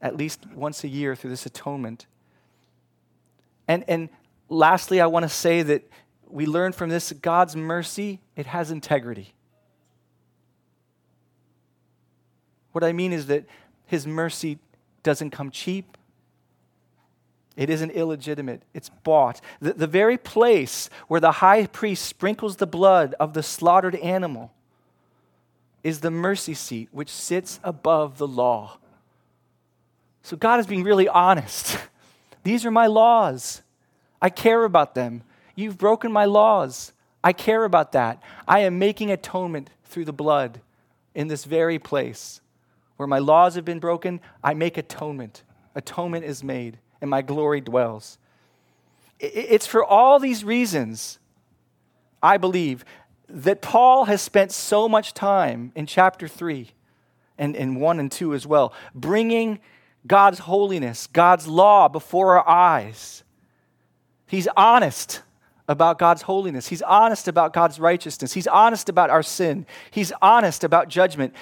At 0.01 0.17
least 0.17 0.47
once 0.55 0.85
a 0.85 0.89
year 0.89 1.17
through 1.17 1.31
this 1.31 1.45
atonement. 1.45 2.07
And, 3.67 3.85
and 3.89 4.09
lastly, 4.49 5.01
I 5.01 5.07
want 5.07 5.25
to 5.25 5.29
say 5.29 5.63
that 5.63 5.91
we 6.29 6.47
learn 6.47 6.73
from 6.73 6.89
this 6.89 7.13
God's 7.13 7.57
mercy, 7.57 8.21
it 8.37 8.47
has 8.47 8.71
integrity. 8.71 9.35
What 12.73 12.85
I 12.85 12.93
mean 12.93 13.13
is 13.13 13.27
that 13.27 13.45
his 13.87 14.07
mercy 14.07 14.59
doesn't 15.03 15.31
come 15.31 15.51
cheap. 15.51 15.98
It 17.59 17.71
isn't 17.71 17.91
illegitimate. 17.91 18.63
It's 18.73 18.89
bought. 18.89 19.41
The, 19.61 19.73
the 19.73 19.89
very 19.89 20.17
place 20.17 20.89
where 21.09 21.21
the 21.21 21.33
high 21.33 21.67
priest 21.67 22.07
sprinkles 22.07 22.57
the 22.57 22.69
blood 22.69 23.17
of 23.19 23.35
the 23.35 23.43
slaughtered 23.43 23.97
animal 23.97 24.53
is 25.83 25.99
the 25.99 26.11
mercy 26.13 26.55
seat, 26.55 26.89
which 26.93 27.11
sits 27.11 27.59
above 27.65 28.19
the 28.19 28.29
law. 28.29 28.79
So 30.23 30.37
God 30.37 30.61
is 30.61 30.69
being 30.69 30.85
really 30.85 31.09
honest. 31.09 31.77
These 32.45 32.65
are 32.65 32.71
my 32.71 32.87
laws. 32.87 33.63
I 34.23 34.31
care 34.31 34.63
about 34.63 34.95
them. 34.95 35.25
You've 35.57 35.79
broken 35.79 36.13
my 36.13 36.27
laws. 36.27 36.93
I 37.25 37.33
care 37.33 37.65
about 37.65 37.91
that. 37.91 38.23
I 38.47 38.61
am 38.61 38.79
making 38.79 39.11
atonement 39.11 39.71
through 39.85 40.05
the 40.05 40.13
blood 40.13 40.61
in 41.13 41.27
this 41.27 41.45
very 41.45 41.81
place. 41.81 42.41
Where 42.99 43.09
my 43.09 43.19
laws 43.19 43.57
have 43.57 43.65
been 43.65 43.81
broken, 43.81 44.21
I 44.45 44.55
make 44.55 44.79
atonement. 44.79 45.43
Atonement 45.75 46.25
is 46.25 46.45
made, 46.45 46.79
and 47.01 47.11
my 47.11 47.23
glory 47.23 47.61
dwells. 47.61 48.19
It's 49.21 49.67
for 49.67 49.85
all 49.85 50.19
these 50.19 50.45
reasons, 50.45 51.19
I 52.23 52.37
believe, 52.37 52.85
that 53.29 53.61
Paul 53.61 54.05
has 54.07 54.23
spent 54.23 54.53
so 54.53 54.89
much 54.89 55.13
time 55.13 55.73
in 55.75 55.87
chapter 55.87 56.29
3 56.29 56.71
and 57.37 57.55
in 57.55 57.77
1 57.77 58.01
and 58.01 58.11
2 58.11 58.35
as 58.35 58.47
well, 58.47 58.73
bringing 58.95 59.59
God's 60.07 60.41
holiness, 60.41 61.07
God's 61.07 61.47
law 61.47 61.89
before 61.89 62.39
our 62.39 62.49
eyes. 62.49 63.23
He's 64.27 64.49
honest 64.57 65.23
about 65.69 65.99
God's 65.99 66.23
holiness. 66.23 66.69
He's 66.69 66.83
honest 66.83 67.29
about 67.29 67.53
God's 67.53 67.79
righteousness. 67.79 68.33
He's 68.33 68.47
honest 68.47 68.89
about 68.89 69.11
our 69.11 69.23
sin. 69.23 69.67
He's 69.91 70.13
honest 70.23 70.65
about 70.65 70.89
judgment. 70.89 71.35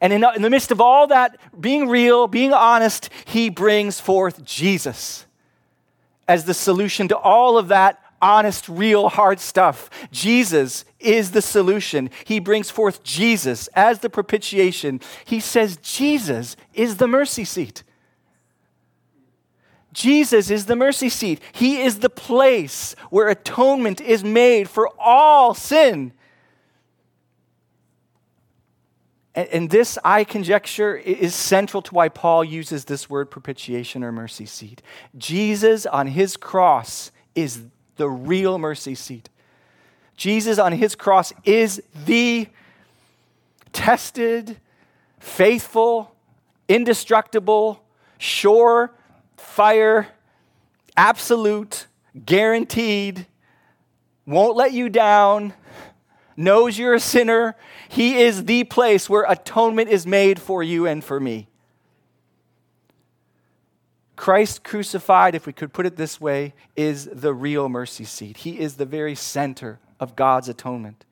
And 0.00 0.12
in, 0.12 0.24
in 0.34 0.42
the 0.42 0.50
midst 0.50 0.70
of 0.70 0.80
all 0.80 1.06
that, 1.08 1.38
being 1.60 1.88
real, 1.88 2.26
being 2.26 2.52
honest, 2.52 3.10
he 3.26 3.50
brings 3.50 4.00
forth 4.00 4.42
Jesus 4.44 5.26
as 6.26 6.46
the 6.46 6.54
solution 6.54 7.08
to 7.08 7.16
all 7.16 7.58
of 7.58 7.68
that 7.68 8.00
honest, 8.22 8.70
real, 8.70 9.10
hard 9.10 9.38
stuff. 9.38 9.90
Jesus 10.10 10.86
is 10.98 11.32
the 11.32 11.42
solution. 11.42 12.08
He 12.24 12.38
brings 12.38 12.70
forth 12.70 13.04
Jesus 13.04 13.68
as 13.74 13.98
the 13.98 14.08
propitiation. 14.08 15.00
He 15.26 15.40
says 15.40 15.76
Jesus 15.76 16.56
is 16.72 16.96
the 16.96 17.06
mercy 17.06 17.44
seat. 17.44 17.82
Jesus 19.94 20.50
is 20.50 20.66
the 20.66 20.76
mercy 20.76 21.08
seat. 21.08 21.40
He 21.52 21.80
is 21.80 22.00
the 22.00 22.10
place 22.10 22.94
where 23.10 23.28
atonement 23.28 24.00
is 24.00 24.24
made 24.24 24.68
for 24.68 24.90
all 24.98 25.54
sin. 25.54 26.12
And, 29.36 29.48
and 29.48 29.70
this, 29.70 29.96
I 30.04 30.24
conjecture, 30.24 30.96
is 30.96 31.34
central 31.34 31.80
to 31.82 31.94
why 31.94 32.08
Paul 32.08 32.44
uses 32.44 32.84
this 32.84 33.08
word 33.08 33.30
propitiation 33.30 34.02
or 34.02 34.10
mercy 34.10 34.46
seat. 34.46 34.82
Jesus 35.16 35.86
on 35.86 36.08
his 36.08 36.36
cross 36.36 37.12
is 37.36 37.62
the 37.96 38.08
real 38.08 38.58
mercy 38.58 38.96
seat. 38.96 39.30
Jesus 40.16 40.58
on 40.58 40.72
his 40.72 40.96
cross 40.96 41.32
is 41.44 41.82
the 42.04 42.48
tested, 43.72 44.56
faithful, 45.20 46.14
indestructible, 46.68 47.80
sure, 48.18 48.92
fire, 49.44 50.08
absolute, 50.96 51.86
guaranteed, 52.24 53.26
won't 54.26 54.56
let 54.56 54.72
you 54.72 54.88
down, 54.88 55.52
knows 56.36 56.78
you're 56.78 56.94
a 56.94 57.00
sinner. 57.00 57.56
He 57.88 58.20
is 58.20 58.44
the 58.44 58.64
place 58.64 59.08
where 59.08 59.24
atonement 59.28 59.90
is 59.90 60.06
made 60.06 60.40
for 60.40 60.62
you 60.62 60.86
and 60.86 61.04
for 61.04 61.20
me. 61.20 61.48
Christ 64.16 64.64
crucified, 64.64 65.34
if 65.34 65.46
we 65.46 65.52
could 65.52 65.72
put 65.72 65.86
it 65.86 65.96
this 65.96 66.20
way, 66.20 66.54
is 66.76 67.08
the 67.12 67.34
real 67.34 67.68
mercy 67.68 68.04
seat. 68.04 68.38
He 68.38 68.58
is 68.58 68.76
the 68.76 68.86
very 68.86 69.14
center 69.14 69.80
of 70.00 70.16
God's 70.16 70.48
atonement. 70.48 71.04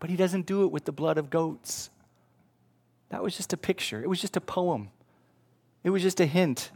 But 0.00 0.10
he 0.10 0.16
doesn't 0.16 0.46
do 0.46 0.64
it 0.64 0.70
with 0.70 0.84
the 0.84 0.92
blood 0.92 1.18
of 1.18 1.30
goats. 1.30 1.90
That 3.10 3.22
was 3.22 3.36
just 3.36 3.52
a 3.52 3.56
picture, 3.56 4.02
it 4.02 4.08
was 4.08 4.20
just 4.20 4.36
a 4.36 4.40
poem, 4.40 4.90
it 5.82 5.90
was 5.90 6.02
just 6.02 6.20
a 6.20 6.26
hint. 6.26 6.70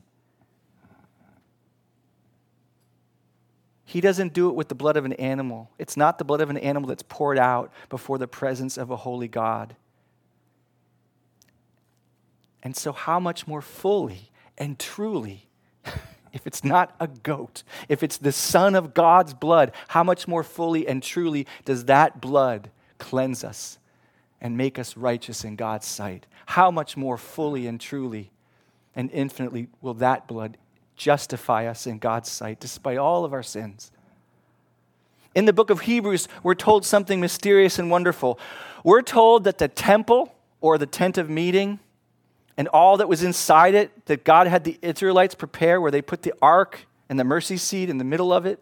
He 3.85 4.01
doesn't 4.01 4.33
do 4.33 4.49
it 4.49 4.55
with 4.55 4.69
the 4.69 4.75
blood 4.75 4.97
of 4.97 5.05
an 5.05 5.13
animal. 5.15 5.71
It's 5.79 5.99
not 5.99 6.17
the 6.17 6.25
blood 6.25 6.41
of 6.41 6.49
an 6.49 6.57
animal 6.57 6.89
that's 6.89 7.03
poured 7.03 7.39
out 7.39 7.71
before 7.91 8.17
the 8.17 8.27
presence 8.27 8.79
of 8.79 8.91
a 8.91 8.97
holy 8.97 9.29
God. 9.29 9.77
And 12.63 12.75
so, 12.75 12.93
how 12.93 13.21
much 13.21 13.47
more 13.47 13.61
fully 13.61 14.31
and 14.57 14.79
truly, 14.79 15.51
if 16.33 16.47
it's 16.47 16.65
not 16.65 16.95
a 16.99 17.07
goat, 17.07 17.65
if 17.87 18.03
it's 18.03 18.17
the 18.17 18.33
Son 18.33 18.75
of 18.75 18.95
God's 18.95 19.35
blood, 19.35 19.73
how 19.89 20.03
much 20.03 20.27
more 20.27 20.43
fully 20.43 20.89
and 20.89 21.03
truly 21.03 21.47
does 21.67 21.85
that 21.85 22.19
blood 22.19 22.71
cleanse 22.99 23.45
us 23.45 23.79
and 24.43 24.57
make 24.57 24.79
us 24.79 24.97
righteous 24.97 25.45
in 25.45 25.57
God's 25.57 25.87
sight? 25.87 26.27
How 26.47 26.71
much 26.71 26.97
more 26.97 27.17
fully 27.17 27.67
and 27.67 27.81
truly 27.81 28.33
and 28.95 29.11
infinitely 29.13 29.69
will 29.81 29.95
that 29.95 30.27
blood 30.27 30.59
justify 30.97 31.67
us 31.67 31.87
in 31.87 31.99
God's 31.99 32.31
sight 32.31 32.61
despite 32.61 32.99
all 32.99 33.25
of 33.25 33.33
our 33.33 33.45
sins? 33.45 33.93
In 35.35 35.47
the 35.47 35.53
book 35.53 35.71
of 35.71 35.83
Hebrews, 35.83 36.29
we're 36.43 36.57
told 36.57 36.85
something 36.85 37.21
mysterious 37.21 37.79
and 37.79 37.91
wonderful. 37.91 38.39
We're 38.85 39.01
told 39.01 39.45
that 39.45 39.59
the 39.59 39.69
temple 39.69 40.35
or 40.61 40.77
the 40.77 40.87
tent 40.87 41.17
of 41.17 41.31
meeting 41.31 41.79
and 42.57 42.69
all 42.69 42.99
that 42.99 43.09
was 43.09 43.23
inside 43.23 43.75
it 43.75 44.07
that 44.07 44.25
God 44.25 44.49
had 44.49 44.65
the 44.65 44.79
Israelites 44.83 45.37
prepare, 45.37 45.81
where 45.81 45.91
they 45.93 46.03
put 46.03 46.23
the 46.23 46.35
ark 46.43 46.87
and 47.09 47.19
the 47.19 47.25
mercy 47.25 47.57
seat 47.57 47.89
in 47.89 47.99
the 47.99 48.05
middle 48.05 48.33
of 48.33 48.45
it, 48.45 48.59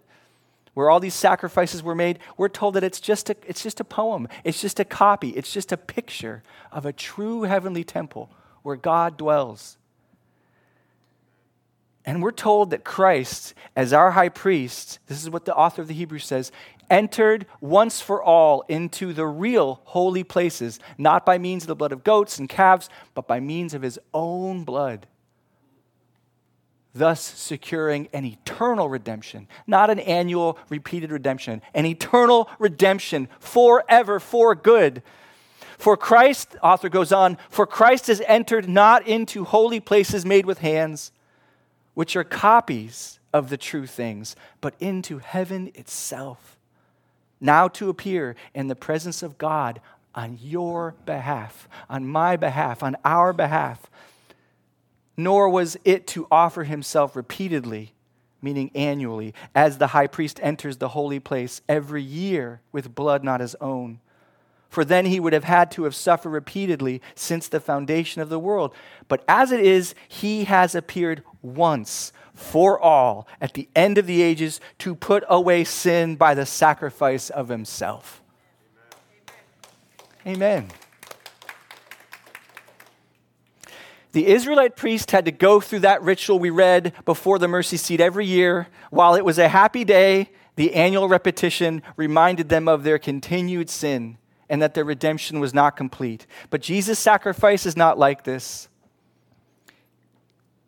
where 0.74 0.90
all 0.90 1.00
these 1.00 1.14
sacrifices 1.14 1.83
were 1.83 1.94
made, 1.94 2.18
we're 2.37 2.48
told 2.48 2.74
that 2.74 2.85
it's 2.85 3.00
just 3.00 3.30
a, 3.30 3.37
it's 3.46 3.62
just 3.62 3.80
a 3.80 3.85
poem, 3.85 4.28
it's 4.44 4.61
just 4.61 4.80
a 4.80 4.85
copy, 4.85 5.30
it's 5.30 5.52
just 5.52 5.72
a 5.72 5.76
picture 5.76 6.42
of 6.70 6.87
a 6.87 6.92
true 6.92 7.42
heavenly 7.42 7.85
temple 7.85 8.30
where 8.62 8.76
God 8.76 9.16
dwells. 9.16 9.76
And 12.04 12.22
we're 12.22 12.33
told 12.33 12.70
that 12.70 12.85
Christ, 12.85 13.54
as 13.76 13.92
our 13.92 14.12
high 14.12 14.30
priest, 14.30 14.98
this 15.06 15.22
is 15.22 15.28
what 15.28 15.44
the 15.44 15.54
author 15.54 15.83
of 15.83 15.88
the 15.88 15.94
Hebrews 15.94 16.24
says, 16.24 16.50
entered 16.88 17.46
once 17.61 18.00
for 18.00 18.22
all 18.22 18.64
into 18.68 19.12
the 19.12 19.26
real 19.26 19.80
holy 19.85 20.24
places, 20.24 20.80
not 20.98 21.24
by 21.24 21.38
means 21.38 21.62
of 21.64 21.68
the 21.68 21.76
blood 21.76 21.92
of 21.92 22.02
goats 22.02 22.38
and 22.38 22.48
calves, 22.48 22.88
but 23.14 23.28
by 23.28 23.38
means 23.38 23.74
of 23.74 23.83
his 23.83 23.98
own 24.12 24.64
blood. 24.64 25.06
Thus, 26.92 27.20
securing 27.20 28.09
an 28.12 28.24
eternal 28.24 28.88
redemption, 28.88 29.46
not 29.66 29.90
an 29.90 30.00
annual 30.00 30.59
repeated 30.68 31.12
redemption, 31.12 31.62
an 31.72 31.87
eternal 31.87 32.50
redemption 32.59 33.29
forever 33.38 34.18
for 34.18 34.55
good. 34.55 35.03
For 35.79 35.96
Christ, 35.96 36.57
author 36.62 36.88
goes 36.88 37.12
on, 37.12 37.38
for 37.48 37.66
Christ 37.66 38.09
has 38.09 38.20
entered 38.26 38.68
not 38.68 39.07
into 39.07 39.44
holy 39.44 39.81
places 39.81 40.26
made 40.26 40.46
with 40.46 40.59
hands, 40.59 41.12
which 41.94 42.16
are 42.16 42.24
copies 42.24 43.20
of 43.33 43.50
the 43.50 43.57
true 43.57 43.87
things, 43.87 44.35
but 44.61 44.74
into 44.81 45.18
heaven 45.18 45.70
itself 45.74 46.59
now 47.40 47.68
to 47.68 47.88
appear 47.88 48.37
in 48.55 48.68
the 48.68 48.76
presence 48.76 49.22
of 49.22 49.38
God 49.38 49.81
on 50.14 50.38
your 50.40 50.94
behalf, 51.07 51.68
on 51.88 52.07
my 52.07 52.37
behalf, 52.37 52.83
on 52.83 52.96
our 53.05 53.33
behalf. 53.33 53.90
Nor 55.20 55.50
was 55.50 55.76
it 55.85 56.06
to 56.09 56.26
offer 56.30 56.64
himself 56.64 57.14
repeatedly, 57.14 57.92
meaning 58.40 58.70
annually, 58.74 59.35
as 59.54 59.76
the 59.76 59.88
high 59.88 60.06
priest 60.06 60.40
enters 60.42 60.78
the 60.78 60.88
holy 60.88 61.20
place 61.20 61.61
every 61.68 62.02
year 62.02 62.62
with 62.72 62.94
blood 62.94 63.22
not 63.22 63.40
his 63.40 63.54
own. 63.61 64.00
For 64.70 64.83
then 64.83 65.04
he 65.04 65.20
would 65.20 65.35
have 65.35 65.44
had 65.44 65.70
to 65.72 65.85
have 65.85 65.94
suffered 65.94 66.30
repeatedly 66.30 67.02
since 67.14 67.48
the 67.48 67.61
foundation 67.61 68.22
of 68.22 68.30
the 68.30 68.38
world. 68.38 68.74
But 69.09 69.22
as 69.28 69.52
it 69.52 69.61
is, 69.61 69.94
he 70.09 70.44
has 70.44 70.74
appeared 70.74 71.22
once 71.42 72.14
for 72.33 72.80
all 72.80 73.28
at 73.42 73.52
the 73.52 73.68
end 73.76 73.98
of 73.98 74.06
the 74.06 74.22
ages 74.22 74.59
to 74.78 74.94
put 74.94 75.22
away 75.28 75.64
sin 75.64 76.16
by 76.16 76.35
the 76.35 76.46
sacrifice 76.46 77.28
of 77.28 77.48
himself. 77.48 78.22
Amen. 80.24 80.37
Amen. 80.37 80.68
The 84.12 84.27
Israelite 84.27 84.77
priest 84.77 85.12
had 85.12 85.25
to 85.27 85.31
go 85.31 85.61
through 85.61 85.81
that 85.81 86.03
ritual 86.03 86.38
we 86.38 86.51
read 86.51 86.92
before 87.05 87.38
the 87.38 87.49
mercy 87.49 87.77
seat 87.77 88.01
every 88.01 88.27
year. 88.27 88.68
While 88.90 89.14
it 89.14 89.25
was 89.25 89.38
a 89.38 89.49
happy 89.49 89.85
day, 89.85 90.31
the 90.57 90.75
annual 90.75 91.09
repetition 91.09 91.83
reminded 91.96 92.49
them 92.49 92.68
of 92.68 92.83
their 92.83 92.99
continued 92.99 93.70
sin 93.70 94.18
and 94.49 94.61
that 94.61 94.75
their 94.75 94.85
redemption 94.85 95.38
was 95.38 95.55
not 95.55 95.77
complete. 95.77 96.27
But 96.51 96.61
Jesus' 96.61 96.99
sacrifice 96.99 97.66
is 97.66 97.77
not 97.77 97.99
like 97.99 98.25
this. 98.25 98.68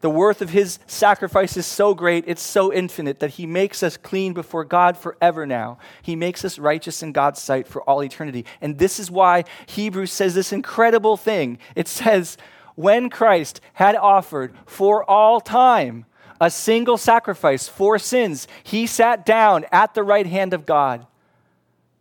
The 0.02 0.10
worth 0.10 0.42
of 0.42 0.50
his 0.50 0.80
sacrifice 0.86 1.56
is 1.56 1.64
so 1.64 1.94
great, 1.94 2.24
it's 2.26 2.42
so 2.42 2.72
infinite 2.72 3.20
that 3.20 3.30
he 3.30 3.46
makes 3.46 3.84
us 3.84 3.96
clean 3.96 4.32
before 4.32 4.64
God 4.64 4.96
forever 4.96 5.46
now. 5.46 5.78
He 6.02 6.16
makes 6.16 6.44
us 6.44 6.58
righteous 6.58 7.04
in 7.04 7.12
God's 7.12 7.40
sight 7.40 7.68
for 7.68 7.82
all 7.82 8.02
eternity. 8.02 8.44
And 8.60 8.78
this 8.78 8.98
is 8.98 9.12
why 9.12 9.44
Hebrews 9.66 10.10
says 10.12 10.34
this 10.34 10.52
incredible 10.52 11.16
thing. 11.16 11.58
It 11.76 11.86
says, 11.86 12.36
when 12.74 13.10
Christ 13.10 13.60
had 13.74 13.96
offered 13.96 14.54
for 14.66 15.08
all 15.08 15.40
time 15.40 16.06
a 16.40 16.50
single 16.50 16.98
sacrifice 16.98 17.68
for 17.68 17.98
sins, 17.98 18.48
he 18.62 18.86
sat 18.86 19.24
down 19.24 19.64
at 19.70 19.94
the 19.94 20.02
right 20.02 20.26
hand 20.26 20.52
of 20.52 20.66
God. 20.66 21.06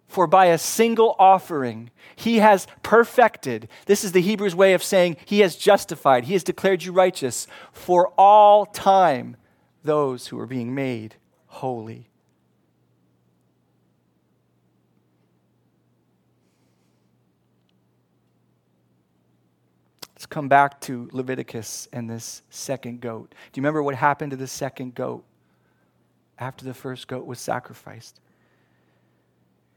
For 0.07 0.27
by 0.27 0.47
a 0.47 0.57
single 0.57 1.15
offering, 1.19 1.89
he 2.15 2.39
has 2.39 2.67
perfected. 2.83 3.69
This 3.85 4.03
is 4.03 4.11
the 4.11 4.21
Hebrews 4.21 4.55
way 4.55 4.73
of 4.73 4.83
saying 4.83 5.17
he 5.25 5.39
has 5.39 5.55
justified, 5.55 6.25
he 6.25 6.33
has 6.33 6.43
declared 6.43 6.83
you 6.83 6.91
righteous 6.91 7.47
for 7.71 8.09
all 8.17 8.65
time 8.65 9.37
those 9.83 10.27
who 10.27 10.39
are 10.39 10.45
being 10.45 10.75
made 10.75 11.15
holy. 11.47 12.07
Let's 20.15 20.20
come 20.31 20.47
back 20.47 20.79
to 20.81 21.09
Leviticus 21.11 21.87
and 21.93 22.09
this 22.09 22.41
second 22.49 23.01
goat. 23.01 23.29
Do 23.51 23.59
you 23.59 23.61
remember 23.61 23.83
what 23.83 23.95
happened 23.95 24.31
to 24.31 24.37
the 24.37 24.47
second 24.47 24.95
goat 24.95 25.23
after 26.39 26.65
the 26.65 26.73
first 26.73 27.07
goat 27.07 27.27
was 27.27 27.39
sacrificed? 27.39 28.19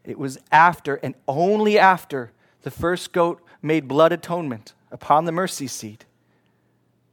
It 0.04 0.18
was 0.18 0.38
after 0.50 0.94
and 0.96 1.14
only 1.28 1.78
after 1.78 2.32
the 2.62 2.70
first 2.70 3.12
goat 3.12 3.42
made 3.60 3.88
blood 3.88 4.12
atonement 4.12 4.72
upon 4.90 5.24
the 5.24 5.32
mercy 5.32 5.66
seat 5.66 6.06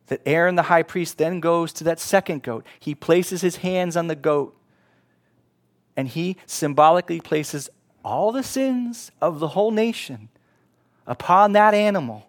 that 0.08 0.22
Aaron 0.26 0.56
the 0.56 0.64
high 0.64 0.84
priest 0.84 1.18
then 1.18 1.40
goes 1.40 1.74
to 1.74 1.84
that 1.86 2.00
second 2.00 2.44
goat. 2.44 2.66
He 2.80 2.94
places 2.94 3.42
his 3.42 3.58
hands 3.58 3.98
on 3.98 4.08
the 4.08 4.16
goat 4.16 4.56
and 5.98 6.08
he 6.08 6.38
symbolically 6.46 7.20
places 7.20 7.70
all 8.04 8.32
the 8.32 8.44
sins 8.44 9.12
of 9.20 9.40
the 9.40 9.50
whole 9.50 9.72
nation 9.72 10.30
upon 11.08 11.54
that 11.54 11.74
animal 11.74 12.28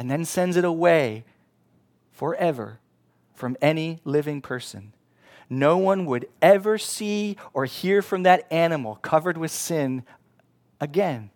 and 0.00 0.10
then 0.10 0.24
sends 0.24 0.56
it 0.56 0.64
away 0.64 1.22
forever 2.10 2.80
from 3.34 3.56
any 3.62 4.00
living 4.04 4.40
person 4.40 4.92
no 5.52 5.76
one 5.76 6.06
would 6.06 6.28
ever 6.40 6.78
see 6.78 7.36
or 7.52 7.64
hear 7.64 8.00
from 8.00 8.22
that 8.22 8.46
animal 8.52 8.94
covered 9.02 9.36
with 9.36 9.50
sin 9.50 10.04
again. 10.80 11.30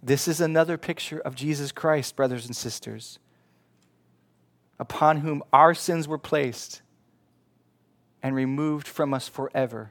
This 0.00 0.28
is 0.28 0.40
another 0.40 0.78
picture 0.78 1.18
of 1.18 1.34
Jesus 1.34 1.72
Christ, 1.72 2.14
brothers 2.14 2.46
and 2.46 2.54
sisters, 2.54 3.18
upon 4.78 5.18
whom 5.18 5.42
our 5.52 5.74
sins 5.74 6.06
were 6.06 6.18
placed 6.18 6.82
and 8.22 8.34
removed 8.34 8.86
from 8.86 9.12
us 9.12 9.26
forever. 9.26 9.90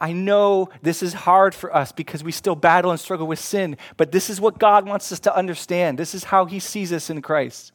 I 0.00 0.12
know 0.12 0.68
this 0.80 1.02
is 1.02 1.12
hard 1.12 1.54
for 1.54 1.74
us 1.74 1.90
because 1.90 2.22
we 2.22 2.30
still 2.30 2.54
battle 2.54 2.90
and 2.90 3.00
struggle 3.00 3.26
with 3.26 3.40
sin, 3.40 3.76
but 3.96 4.12
this 4.12 4.30
is 4.30 4.40
what 4.40 4.58
God 4.58 4.86
wants 4.86 5.10
us 5.10 5.20
to 5.20 5.34
understand. 5.34 5.98
This 5.98 6.14
is 6.14 6.24
how 6.24 6.44
He 6.44 6.60
sees 6.60 6.92
us 6.92 7.10
in 7.10 7.20
Christ. 7.20 7.72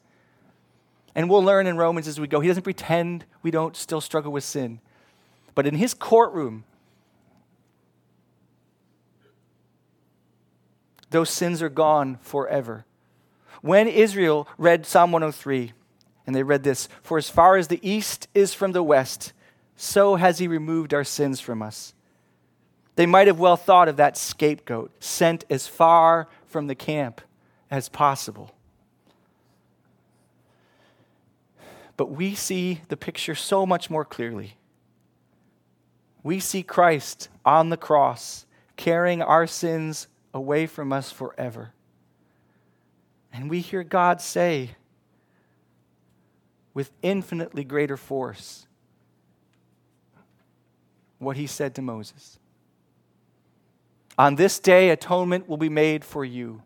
And 1.14 1.28
we'll 1.28 1.44
learn 1.44 1.66
in 1.66 1.76
Romans 1.76 2.08
as 2.08 2.18
we 2.18 2.26
go. 2.26 2.40
He 2.40 2.48
doesn't 2.48 2.62
pretend 2.62 3.24
we 3.42 3.50
don't 3.50 3.76
still 3.76 4.00
struggle 4.00 4.32
with 4.32 4.42
sin. 4.42 4.80
But 5.54 5.66
in 5.66 5.74
His 5.74 5.92
courtroom, 5.92 6.64
those 11.10 11.30
sins 11.30 11.62
are 11.62 11.68
gone 11.68 12.18
forever. 12.22 12.86
When 13.60 13.86
Israel 13.86 14.48
read 14.58 14.86
Psalm 14.86 15.12
103, 15.12 15.72
and 16.26 16.34
they 16.34 16.42
read 16.42 16.62
this 16.62 16.88
For 17.02 17.18
as 17.18 17.28
far 17.28 17.56
as 17.56 17.68
the 17.68 17.86
east 17.88 18.28
is 18.34 18.54
from 18.54 18.72
the 18.72 18.82
west, 18.82 19.32
so 19.76 20.16
has 20.16 20.38
He 20.38 20.48
removed 20.48 20.94
our 20.94 21.04
sins 21.04 21.38
from 21.38 21.60
us. 21.62 21.92
They 22.96 23.06
might 23.06 23.26
have 23.26 23.38
well 23.38 23.56
thought 23.56 23.88
of 23.88 23.96
that 23.96 24.16
scapegoat 24.16 24.92
sent 25.02 25.44
as 25.50 25.66
far 25.66 26.28
from 26.46 26.68
the 26.68 26.74
camp 26.74 27.20
as 27.70 27.88
possible. 27.88 28.54
But 31.96 32.10
we 32.10 32.34
see 32.34 32.82
the 32.88 32.96
picture 32.96 33.34
so 33.34 33.66
much 33.66 33.90
more 33.90 34.04
clearly. 34.04 34.56
We 36.22 36.40
see 36.40 36.62
Christ 36.62 37.28
on 37.44 37.70
the 37.70 37.76
cross 37.76 38.46
carrying 38.76 39.22
our 39.22 39.46
sins 39.46 40.08
away 40.32 40.66
from 40.66 40.92
us 40.92 41.10
forever. 41.10 41.72
And 43.32 43.50
we 43.50 43.60
hear 43.60 43.84
God 43.84 44.20
say, 44.20 44.76
with 46.72 46.90
infinitely 47.02 47.62
greater 47.62 47.96
force, 47.96 48.66
what 51.18 51.36
he 51.36 51.46
said 51.46 51.74
to 51.76 51.82
Moses 51.82 52.38
on 54.18 54.36
this 54.36 54.58
day, 54.58 54.90
atonement 54.90 55.48
will 55.48 55.56
be 55.56 55.68
made 55.68 56.04
for 56.04 56.24
you 56.24 56.62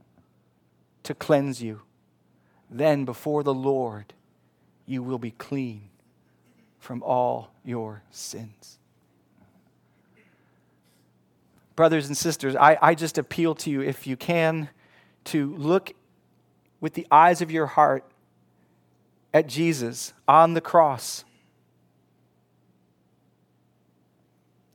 to 1.04 1.14
cleanse 1.14 1.62
you. 1.62 1.82
Then, 2.70 3.04
before 3.04 3.42
the 3.42 3.54
Lord, 3.54 4.12
you 4.86 5.02
will 5.02 5.18
be 5.18 5.30
clean 5.30 5.88
from 6.78 7.02
all 7.02 7.50
your 7.64 8.02
sins. 8.10 8.78
Brothers 11.76 12.08
and 12.08 12.16
sisters, 12.16 12.56
I, 12.56 12.76
I 12.82 12.94
just 12.94 13.18
appeal 13.18 13.54
to 13.56 13.70
you, 13.70 13.80
if 13.80 14.06
you 14.06 14.16
can, 14.16 14.68
to 15.24 15.54
look 15.56 15.92
with 16.80 16.94
the 16.94 17.06
eyes 17.10 17.40
of 17.40 17.50
your 17.50 17.66
heart 17.66 18.04
at 19.32 19.46
Jesus 19.46 20.12
on 20.26 20.54
the 20.54 20.60
cross 20.60 21.24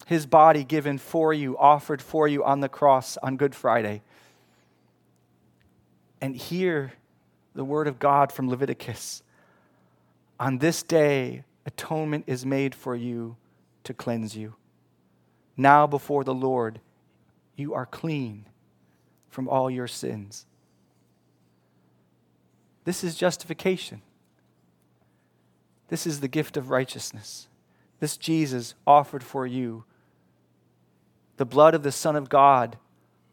his 0.05 0.25
body 0.25 0.63
given 0.63 0.97
for 0.97 1.33
you, 1.33 1.57
offered 1.57 2.01
for 2.01 2.27
you 2.27 2.43
on 2.43 2.59
the 2.59 2.69
cross 2.69 3.17
on 3.17 3.37
Good 3.37 3.55
Friday. 3.55 4.01
And 6.21 6.35
hear 6.35 6.93
the 7.53 7.63
word 7.63 7.87
of 7.87 7.99
God 7.99 8.31
from 8.31 8.49
Leviticus. 8.49 9.23
On 10.39 10.57
this 10.57 10.83
day, 10.83 11.43
atonement 11.65 12.25
is 12.27 12.45
made 12.45 12.75
for 12.75 12.95
you 12.95 13.37
to 13.83 13.93
cleanse 13.93 14.35
you. 14.35 14.55
Now, 15.55 15.85
before 15.85 16.23
the 16.23 16.33
Lord, 16.33 16.79
you 17.55 17.73
are 17.73 17.85
clean 17.85 18.45
from 19.29 19.47
all 19.47 19.69
your 19.69 19.87
sins. 19.87 20.45
This 22.85 23.03
is 23.03 23.15
justification. 23.15 24.01
This 25.89 26.07
is 26.07 26.19
the 26.19 26.27
gift 26.27 26.57
of 26.57 26.69
righteousness. 26.69 27.47
This 27.99 28.17
Jesus 28.17 28.73
offered 28.85 29.23
for 29.23 29.45
you 29.45 29.85
the 31.37 31.45
blood 31.45 31.73
of 31.73 31.83
the 31.83 31.91
Son 31.91 32.15
of 32.15 32.29
God 32.29 32.77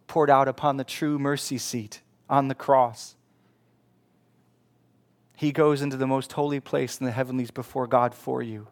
poured 0.06 0.30
out 0.30 0.48
upon 0.48 0.76
the 0.76 0.84
true 0.84 1.18
mercy 1.18 1.58
seat 1.58 2.00
on 2.28 2.48
the 2.48 2.54
cross. 2.54 3.14
He 5.36 5.52
goes 5.52 5.82
into 5.82 5.96
the 5.96 6.06
most 6.06 6.32
holy 6.32 6.60
place 6.60 6.98
in 6.98 7.06
the 7.06 7.12
heavenlies 7.12 7.50
before 7.50 7.86
God 7.86 8.14
for 8.14 8.42
you. 8.42 8.66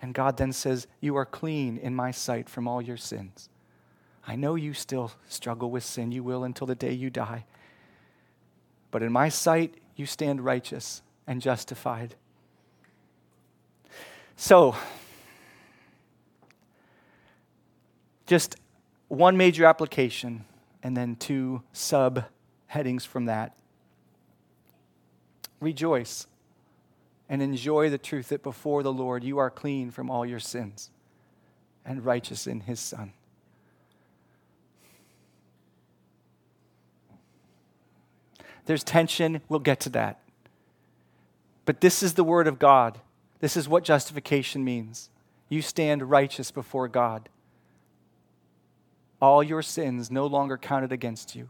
And 0.00 0.14
God 0.14 0.36
then 0.36 0.52
says, 0.52 0.86
You 1.00 1.16
are 1.16 1.26
clean 1.26 1.76
in 1.76 1.94
my 1.94 2.10
sight 2.10 2.48
from 2.48 2.68
all 2.68 2.80
your 2.80 2.96
sins. 2.96 3.48
I 4.26 4.36
know 4.36 4.54
you 4.54 4.74
still 4.74 5.12
struggle 5.28 5.70
with 5.70 5.84
sin. 5.84 6.12
You 6.12 6.22
will 6.22 6.44
until 6.44 6.66
the 6.66 6.74
day 6.74 6.92
you 6.92 7.10
die. 7.10 7.44
But 8.90 9.02
in 9.02 9.12
my 9.12 9.28
sight, 9.28 9.74
you 9.94 10.06
stand 10.06 10.44
righteous 10.44 11.02
and 11.26 11.40
justified. 11.40 12.14
So, 14.36 14.74
Just 18.26 18.56
one 19.08 19.36
major 19.36 19.64
application 19.64 20.44
and 20.82 20.96
then 20.96 21.16
two 21.16 21.62
sub 21.72 22.24
headings 22.66 23.04
from 23.04 23.26
that. 23.26 23.54
Rejoice 25.60 26.26
and 27.28 27.40
enjoy 27.40 27.88
the 27.88 27.98
truth 27.98 28.28
that 28.28 28.42
before 28.42 28.82
the 28.82 28.92
Lord 28.92 29.24
you 29.24 29.38
are 29.38 29.50
clean 29.50 29.90
from 29.90 30.10
all 30.10 30.26
your 30.26 30.40
sins 30.40 30.90
and 31.84 32.04
righteous 32.04 32.46
in 32.46 32.60
his 32.60 32.80
Son. 32.80 33.12
There's 38.66 38.82
tension, 38.82 39.42
we'll 39.48 39.60
get 39.60 39.78
to 39.80 39.90
that. 39.90 40.20
But 41.64 41.80
this 41.80 42.02
is 42.02 42.14
the 42.14 42.24
Word 42.24 42.48
of 42.48 42.58
God. 42.58 42.98
This 43.38 43.56
is 43.56 43.68
what 43.68 43.84
justification 43.84 44.64
means. 44.64 45.10
You 45.48 45.62
stand 45.62 46.10
righteous 46.10 46.50
before 46.50 46.88
God 46.88 47.28
all 49.20 49.42
your 49.42 49.62
sins 49.62 50.10
no 50.10 50.26
longer 50.26 50.58
counted 50.58 50.92
against 50.92 51.34
you, 51.34 51.48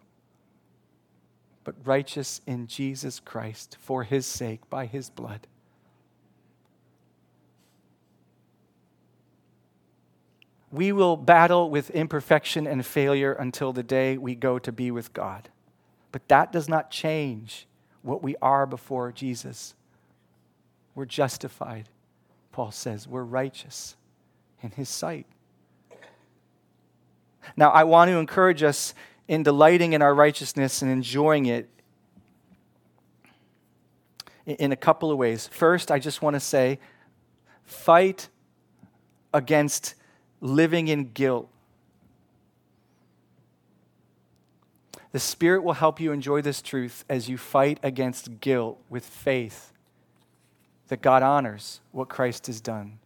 but 1.65 1.75
righteous 1.85 2.41
in 2.47 2.67
Jesus 2.67 3.21
Christ 3.21 3.77
for 3.81 4.05
his 4.05 4.27
sake, 4.27 4.69
by 4.71 4.87
his 4.87 5.11
blood. 5.11 5.47
We 10.71 10.93
will 10.93 11.17
battle 11.17 11.71
with 11.71 11.91
imperfection 11.91 12.67
and 12.67 12.85
failure 12.85 13.33
until 13.33 13.73
the 13.73 13.83
day 13.83 14.19
we 14.19 14.35
go 14.35 14.59
to 14.59 14.73
be 14.73 14.91
with 14.91 15.13
God. 15.13 15.49
But 16.13 16.29
that 16.29 16.53
does 16.53 16.69
not 16.69 16.91
change 16.91 17.67
what 18.03 18.23
we 18.23 18.37
are 18.43 18.67
before 18.67 19.13
Jesus. 19.13 19.75
We're 20.95 21.05
justified, 21.05 21.89
Paul 22.53 22.71
says. 22.71 23.09
We're 23.09 23.23
righteous 23.23 23.97
in 24.63 24.71
his 24.71 24.89
sight. 24.89 25.27
Now, 27.57 27.71
I 27.71 27.85
want 27.85 28.11
to 28.11 28.17
encourage 28.19 28.63
us 28.63 28.95
in 29.29 29.43
delighting 29.43 29.93
in 29.93 30.03
our 30.03 30.15
righteousness 30.15 30.83
and 30.83 30.91
enjoying 30.91 31.47
it 31.47 31.69
in 34.47 34.73
a 34.73 34.77
couple 34.77 35.11
of 35.11 35.19
ways. 35.19 35.49
First, 35.49 35.91
I 35.91 35.99
just 35.99 36.23
want 36.23 36.35
to 36.35 36.41
say 36.41 36.79
fight 37.65 38.29
against 39.35 39.95
living 40.41 40.89
in 40.89 41.11
guilt. 41.13 41.49
The 45.13 45.21
Spirit 45.21 45.65
will 45.65 45.73
help 45.75 45.99
you 45.99 46.13
enjoy 46.13 46.43
this 46.43 46.63
truth 46.63 47.05
as 47.09 47.29
you 47.29 47.39
fight 47.39 47.79
against 47.83 48.41
guilt 48.41 48.81
with 48.89 49.05
faith 49.05 49.73
that 50.89 51.03
God 51.03 51.23
honors 51.23 51.81
what 51.91 52.09
Christ 52.09 52.47
has 52.47 52.61
done. 52.61 52.99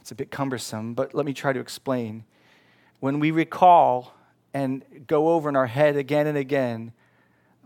It's 0.00 0.10
a 0.10 0.14
bit 0.14 0.30
cumbersome, 0.30 0.94
but 0.94 1.14
let 1.14 1.26
me 1.26 1.34
try 1.34 1.52
to 1.52 1.60
explain 1.60 2.24
when 3.00 3.18
we 3.18 3.30
recall 3.30 4.14
and 4.54 4.84
go 5.06 5.30
over 5.30 5.48
in 5.48 5.56
our 5.56 5.66
head 5.66 5.96
again 5.96 6.26
and 6.26 6.38
again 6.38 6.92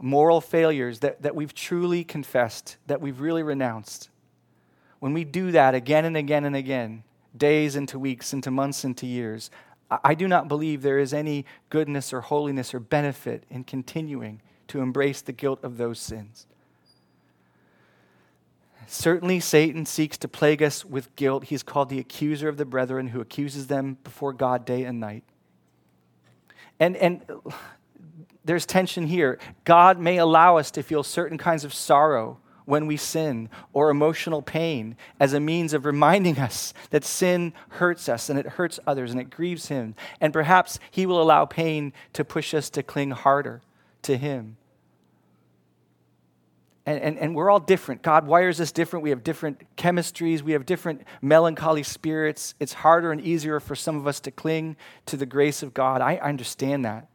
moral 0.01 0.41
failures 0.41 1.01
that, 1.01 1.23
that 1.23 1.35
we've 1.37 1.55
truly 1.55 2.03
confessed, 2.05 2.77
that 2.87 3.01
we've 3.01 3.21
really 3.21 3.43
renounced, 3.43 4.11
when 4.99 5.13
we 5.13 5.25
do 5.25 5.53
that 5.53 5.75
again 5.75 6.05
and 6.05 6.17
again 6.17 6.45
and 6.45 6.57
again, 6.57 7.05
days 7.37 7.77
into 7.77 7.99
weeks, 7.99 8.33
into 8.33 8.51
months, 8.51 8.85
into 8.85 9.07
years, 9.07 9.51
I 10.03 10.15
do 10.15 10.27
not 10.27 10.49
believe 10.49 10.83
there 10.83 10.99
is 10.99 11.13
any 11.13 11.45
goodness 11.69 12.13
or 12.13 12.23
holiness 12.23 12.73
or 12.75 12.81
benefit 12.81 13.45
in 13.51 13.65
continuing 13.65 14.41
to 14.69 14.81
embrace 14.81 15.21
the 15.21 15.33
guilt 15.33 15.63
of 15.63 15.77
those 15.77 16.01
sins. 16.01 16.47
Certainly, 18.87 19.41
Satan 19.41 19.87
seeks 19.87 20.19
to 20.19 20.29
plague 20.29 20.63
us 20.63 20.85
with 20.85 21.15
guilt. 21.17 21.45
He's 21.45 21.63
called 21.63 21.89
the 21.89 21.99
accuser 21.99 22.49
of 22.49 22.57
the 22.57 22.65
brethren 22.65 23.09
who 23.09 23.21
accuses 23.21 23.67
them 23.67 23.99
before 24.05 24.33
God 24.33 24.65
day 24.65 24.85
and 24.85 25.01
night. 25.01 25.25
And, 26.81 26.97
and 26.97 27.23
there's 28.45 28.67
tension 28.67 29.07
here. 29.07 29.39
God 29.65 29.99
may 29.99 30.19
allow 30.19 30.57
us 30.57 30.71
to 30.73 30.83
feel 30.83 31.03
certain 31.03 31.39
kinds 31.39 31.65
of 31.65 31.73
sorrow 31.73 32.39
when 32.65 32.87
we 32.87 32.97
sin 32.97 33.49
or 33.73 33.91
emotional 33.91 34.41
pain 34.41 34.97
as 35.21 35.33
a 35.33 35.41
means 35.41 35.75
of 35.75 35.85
reminding 35.85 36.39
us 36.39 36.73
that 36.91 37.05
sin 37.05 37.53
hurts 37.71 38.09
us 38.09 38.31
and 38.31 38.39
it 38.39 38.47
hurts 38.47 38.81
others 38.87 39.13
and 39.13 39.21
it 39.21 39.31
grieves 39.31 39.69
Him. 39.69 39.95
And 40.21 40.33
perhaps 40.33 40.79
He 40.91 41.07
will 41.07 41.21
allow 41.21 41.45
pain 41.45 41.93
to 42.15 42.25
push 42.25 42.55
us 42.55 42.71
to 42.71 42.83
cling 42.83 43.11
harder 43.11 43.63
to 44.03 44.17
Him 44.17 44.57
And, 46.87 47.01
and, 47.01 47.19
and 47.19 47.35
we're 47.35 47.51
all 47.51 47.61
different. 47.61 48.03
God 48.03 48.27
wires 48.27 48.61
us 48.61 48.71
different. 48.71 49.03
We 49.03 49.11
have 49.11 49.25
different 49.25 49.63
chemistries. 49.77 50.43
We 50.43 50.53
have 50.53 50.67
different 50.67 51.03
melancholy 51.23 51.83
spirits. 51.83 52.55
It's 52.61 52.75
harder 52.75 53.11
and 53.11 53.21
easier 53.21 53.59
for 53.59 53.75
some 53.75 53.97
of 53.97 54.07
us 54.07 54.21
to 54.21 54.31
cling 54.31 54.77
to 55.07 55.17
the 55.17 55.25
grace 55.25 55.63
of 55.63 55.73
God. 55.73 56.03
I, 56.03 56.17
I 56.17 56.29
understand 56.29 56.85
that. 56.85 57.09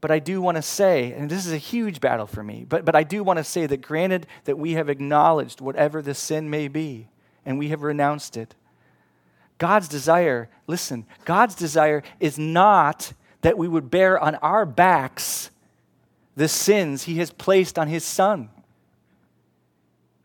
But 0.00 0.12
I 0.12 0.20
do 0.20 0.40
want 0.40 0.56
to 0.56 0.62
say, 0.62 1.12
and 1.12 1.28
this 1.28 1.44
is 1.44 1.52
a 1.52 1.58
huge 1.58 2.00
battle 2.00 2.26
for 2.26 2.42
me, 2.44 2.64
but, 2.68 2.84
but 2.84 2.94
I 2.94 3.02
do 3.02 3.24
want 3.24 3.38
to 3.38 3.44
say 3.44 3.66
that 3.66 3.80
granted 3.80 4.28
that 4.44 4.56
we 4.56 4.72
have 4.72 4.88
acknowledged 4.88 5.60
whatever 5.60 6.02
the 6.02 6.14
sin 6.14 6.48
may 6.48 6.68
be 6.68 7.08
and 7.44 7.58
we 7.58 7.70
have 7.70 7.82
renounced 7.82 8.36
it, 8.36 8.54
God's 9.58 9.88
desire, 9.88 10.48
listen, 10.68 11.04
God's 11.24 11.56
desire 11.56 12.04
is 12.20 12.38
not 12.38 13.12
that 13.40 13.58
we 13.58 13.66
would 13.66 13.90
bear 13.90 14.16
on 14.20 14.36
our 14.36 14.64
backs 14.64 15.50
the 16.38 16.48
sins 16.48 17.02
he 17.02 17.16
has 17.16 17.32
placed 17.32 17.80
on 17.80 17.88
his 17.88 18.04
son. 18.04 18.48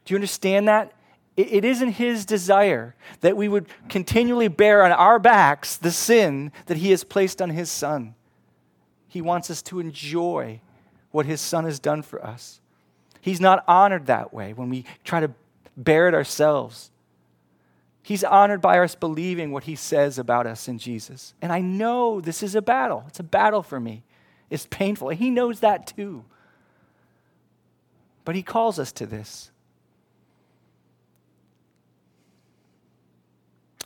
Do 0.06 0.14
you 0.14 0.16
understand 0.16 0.68
that? 0.68 0.94
It 1.36 1.66
isn't 1.66 1.94
his 1.94 2.24
desire 2.24 2.96
that 3.22 3.36
we 3.36 3.48
would 3.48 3.66
continually 3.90 4.48
bear 4.48 4.84
on 4.84 4.92
our 4.92 5.18
backs 5.18 5.76
the 5.76 5.90
sin 5.90 6.52
that 6.68 6.78
he 6.78 6.92
has 6.92 7.04
placed 7.04 7.42
on 7.42 7.50
his 7.50 7.72
son. 7.72 8.14
He 9.08 9.22
wants 9.22 9.50
us 9.50 9.64
to 9.64 9.80
enjoy 9.80 10.62
what 11.10 11.26
his 11.26 11.42
son 11.42 11.66
has 11.66 11.80
done 11.80 12.04
for 12.04 12.24
us. 12.24 12.62
He's 13.20 13.42
not 13.42 13.64
honored 13.68 14.06
that 14.06 14.32
way 14.32 14.54
when 14.54 14.70
we 14.70 14.86
try 15.04 15.20
to 15.20 15.32
bear 15.76 16.08
it 16.08 16.14
ourselves. 16.14 16.92
He's 18.04 18.24
honored 18.24 18.62
by 18.62 18.78
us 18.78 18.94
believing 18.94 19.52
what 19.52 19.64
he 19.64 19.76
says 19.76 20.20
about 20.20 20.46
us 20.46 20.68
in 20.68 20.78
Jesus. 20.78 21.34
And 21.42 21.52
I 21.52 21.62
know 21.62 22.22
this 22.22 22.44
is 22.44 22.54
a 22.54 22.62
battle. 22.62 23.04
It's 23.08 23.20
a 23.20 23.24
battle 23.24 23.64
for 23.64 23.80
me. 23.80 24.04
It's 24.54 24.68
painful. 24.70 25.10
He 25.10 25.32
knows 25.32 25.62
that 25.62 25.88
too. 25.88 26.26
But 28.24 28.36
he 28.36 28.44
calls 28.44 28.78
us 28.78 28.92
to 28.92 29.08
this. 29.08 29.50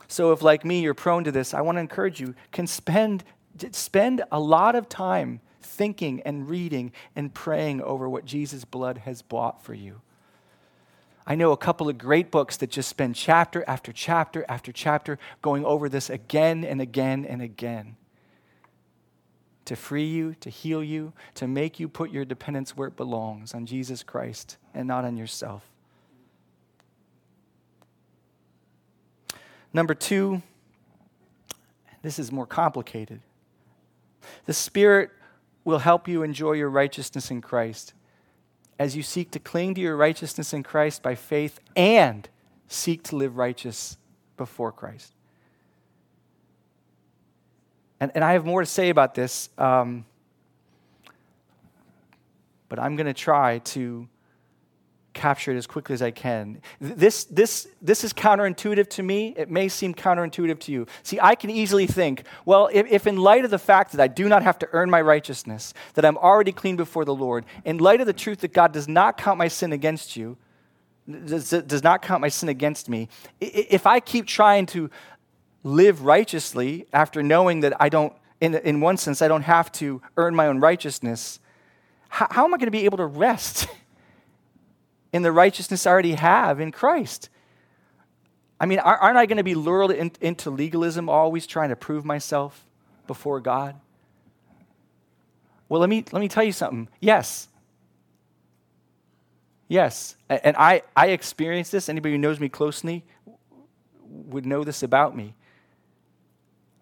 So 0.08 0.32
if 0.32 0.42
like 0.42 0.66
me 0.66 0.82
you're 0.82 0.92
prone 0.92 1.24
to 1.24 1.32
this, 1.32 1.54
I 1.54 1.62
want 1.62 1.76
to 1.76 1.80
encourage 1.80 2.20
you 2.20 2.34
can 2.52 2.66
spend 2.66 3.24
spend 3.70 4.22
a 4.30 4.38
lot 4.38 4.74
of 4.76 4.90
time 4.90 5.40
thinking 5.62 6.20
and 6.20 6.46
reading 6.50 6.92
and 7.16 7.32
praying 7.32 7.80
over 7.80 8.06
what 8.06 8.26
Jesus' 8.26 8.66
blood 8.66 8.98
has 8.98 9.22
bought 9.22 9.64
for 9.64 9.72
you. 9.72 10.02
I 11.26 11.34
know 11.34 11.52
a 11.52 11.56
couple 11.56 11.88
of 11.88 11.96
great 11.96 12.30
books 12.30 12.58
that 12.58 12.70
just 12.70 12.90
spend 12.90 13.14
chapter 13.14 13.64
after 13.66 13.90
chapter 13.90 14.44
after 14.50 14.70
chapter 14.70 15.18
going 15.40 15.64
over 15.64 15.88
this 15.88 16.10
again 16.10 16.62
and 16.62 16.82
again 16.82 17.24
and 17.24 17.40
again 17.40 17.96
to 19.68 19.76
free 19.76 20.06
you, 20.06 20.34
to 20.40 20.50
heal 20.50 20.82
you, 20.82 21.12
to 21.34 21.46
make 21.46 21.78
you 21.78 21.88
put 21.88 22.10
your 22.10 22.24
dependence 22.24 22.76
where 22.76 22.88
it 22.88 22.96
belongs 22.96 23.54
on 23.54 23.66
Jesus 23.66 24.02
Christ 24.02 24.56
and 24.74 24.88
not 24.88 25.04
on 25.04 25.16
yourself. 25.16 25.70
Number 29.72 29.94
two, 29.94 30.42
this 32.02 32.18
is 32.18 32.32
more 32.32 32.46
complicated. 32.46 33.20
The 34.46 34.54
Spirit 34.54 35.10
will 35.64 35.80
help 35.80 36.08
you 36.08 36.22
enjoy 36.22 36.52
your 36.52 36.70
righteousness 36.70 37.30
in 37.30 37.42
Christ 37.42 37.92
as 38.78 38.96
you 38.96 39.02
seek 39.02 39.30
to 39.32 39.38
cling 39.38 39.74
to 39.74 39.80
your 39.82 39.96
righteousness 39.96 40.54
in 40.54 40.62
Christ 40.62 41.02
by 41.02 41.14
faith 41.14 41.60
and 41.76 42.26
seek 42.68 43.02
to 43.04 43.16
live 43.16 43.36
righteous 43.36 43.98
before 44.38 44.72
Christ. 44.72 45.12
And, 48.00 48.12
and 48.14 48.24
I 48.24 48.32
have 48.32 48.44
more 48.44 48.60
to 48.60 48.66
say 48.66 48.90
about 48.90 49.14
this, 49.14 49.50
um, 49.58 50.04
but 52.68 52.78
I'm 52.78 52.96
going 52.96 53.06
to 53.06 53.14
try 53.14 53.58
to 53.58 54.08
capture 55.14 55.52
it 55.52 55.56
as 55.56 55.66
quickly 55.66 55.94
as 55.94 56.02
I 56.02 56.12
can. 56.12 56.62
This, 56.80 57.24
this, 57.24 57.66
this 57.82 58.04
is 58.04 58.12
counterintuitive 58.12 58.88
to 58.90 59.02
me. 59.02 59.34
It 59.36 59.50
may 59.50 59.68
seem 59.68 59.92
counterintuitive 59.92 60.60
to 60.60 60.72
you. 60.72 60.86
See, 61.02 61.18
I 61.20 61.34
can 61.34 61.50
easily 61.50 61.88
think, 61.88 62.22
well, 62.44 62.68
if, 62.72 62.86
if, 62.88 63.06
in 63.06 63.16
light 63.16 63.44
of 63.44 63.50
the 63.50 63.58
fact 63.58 63.92
that 63.92 64.00
I 64.00 64.06
do 64.06 64.28
not 64.28 64.44
have 64.44 64.58
to 64.60 64.68
earn 64.72 64.90
my 64.90 65.00
righteousness, 65.00 65.74
that 65.94 66.04
I'm 66.04 66.16
already 66.18 66.52
clean 66.52 66.76
before 66.76 67.04
the 67.04 67.14
Lord, 67.14 67.46
in 67.64 67.78
light 67.78 68.00
of 68.00 68.06
the 68.06 68.12
truth 68.12 68.40
that 68.40 68.52
God 68.52 68.72
does 68.72 68.86
not 68.86 69.16
count 69.16 69.38
my 69.38 69.48
sin 69.48 69.72
against 69.72 70.16
you, 70.16 70.36
does, 71.24 71.50
does 71.50 71.82
not 71.82 72.02
count 72.02 72.20
my 72.20 72.28
sin 72.28 72.48
against 72.48 72.88
me, 72.88 73.08
if 73.40 73.86
I 73.86 73.98
keep 73.98 74.26
trying 74.26 74.66
to 74.66 74.88
live 75.62 76.02
righteously 76.02 76.86
after 76.92 77.22
knowing 77.22 77.60
that 77.60 77.74
I 77.80 77.88
don't, 77.88 78.12
in, 78.40 78.54
in 78.54 78.80
one 78.80 78.96
sense, 78.96 79.22
I 79.22 79.28
don't 79.28 79.42
have 79.42 79.70
to 79.72 80.00
earn 80.16 80.34
my 80.34 80.46
own 80.46 80.60
righteousness, 80.60 81.40
how, 82.08 82.26
how 82.30 82.44
am 82.44 82.54
I 82.54 82.58
going 82.58 82.66
to 82.66 82.72
be 82.72 82.84
able 82.84 82.98
to 82.98 83.06
rest? 83.06 83.66
in 85.12 85.22
the 85.22 85.32
righteousness 85.32 85.86
I 85.86 85.90
already 85.90 86.14
have 86.14 86.60
in 86.60 86.72
Christ. 86.72 87.28
I 88.60 88.66
mean, 88.66 88.78
aren't 88.80 89.16
I 89.16 89.26
going 89.26 89.36
to 89.36 89.44
be 89.44 89.54
lured 89.54 89.92
in, 89.92 90.10
into 90.20 90.50
legalism, 90.50 91.08
always 91.08 91.46
trying 91.46 91.68
to 91.68 91.76
prove 91.76 92.04
myself 92.04 92.66
before 93.06 93.40
God? 93.40 93.76
Well, 95.68 95.80
let 95.80 95.88
me, 95.88 96.04
let 96.12 96.20
me 96.20 96.28
tell 96.28 96.44
you 96.44 96.52
something. 96.52 96.88
Yes. 97.00 97.48
Yes. 99.68 100.16
And 100.28 100.56
I, 100.56 100.82
I 100.96 101.08
experienced 101.08 101.70
this. 101.72 101.88
Anybody 101.88 102.14
who 102.14 102.18
knows 102.18 102.40
me 102.40 102.48
closely 102.48 103.04
would 104.08 104.46
know 104.46 104.64
this 104.64 104.82
about 104.82 105.14
me. 105.14 105.34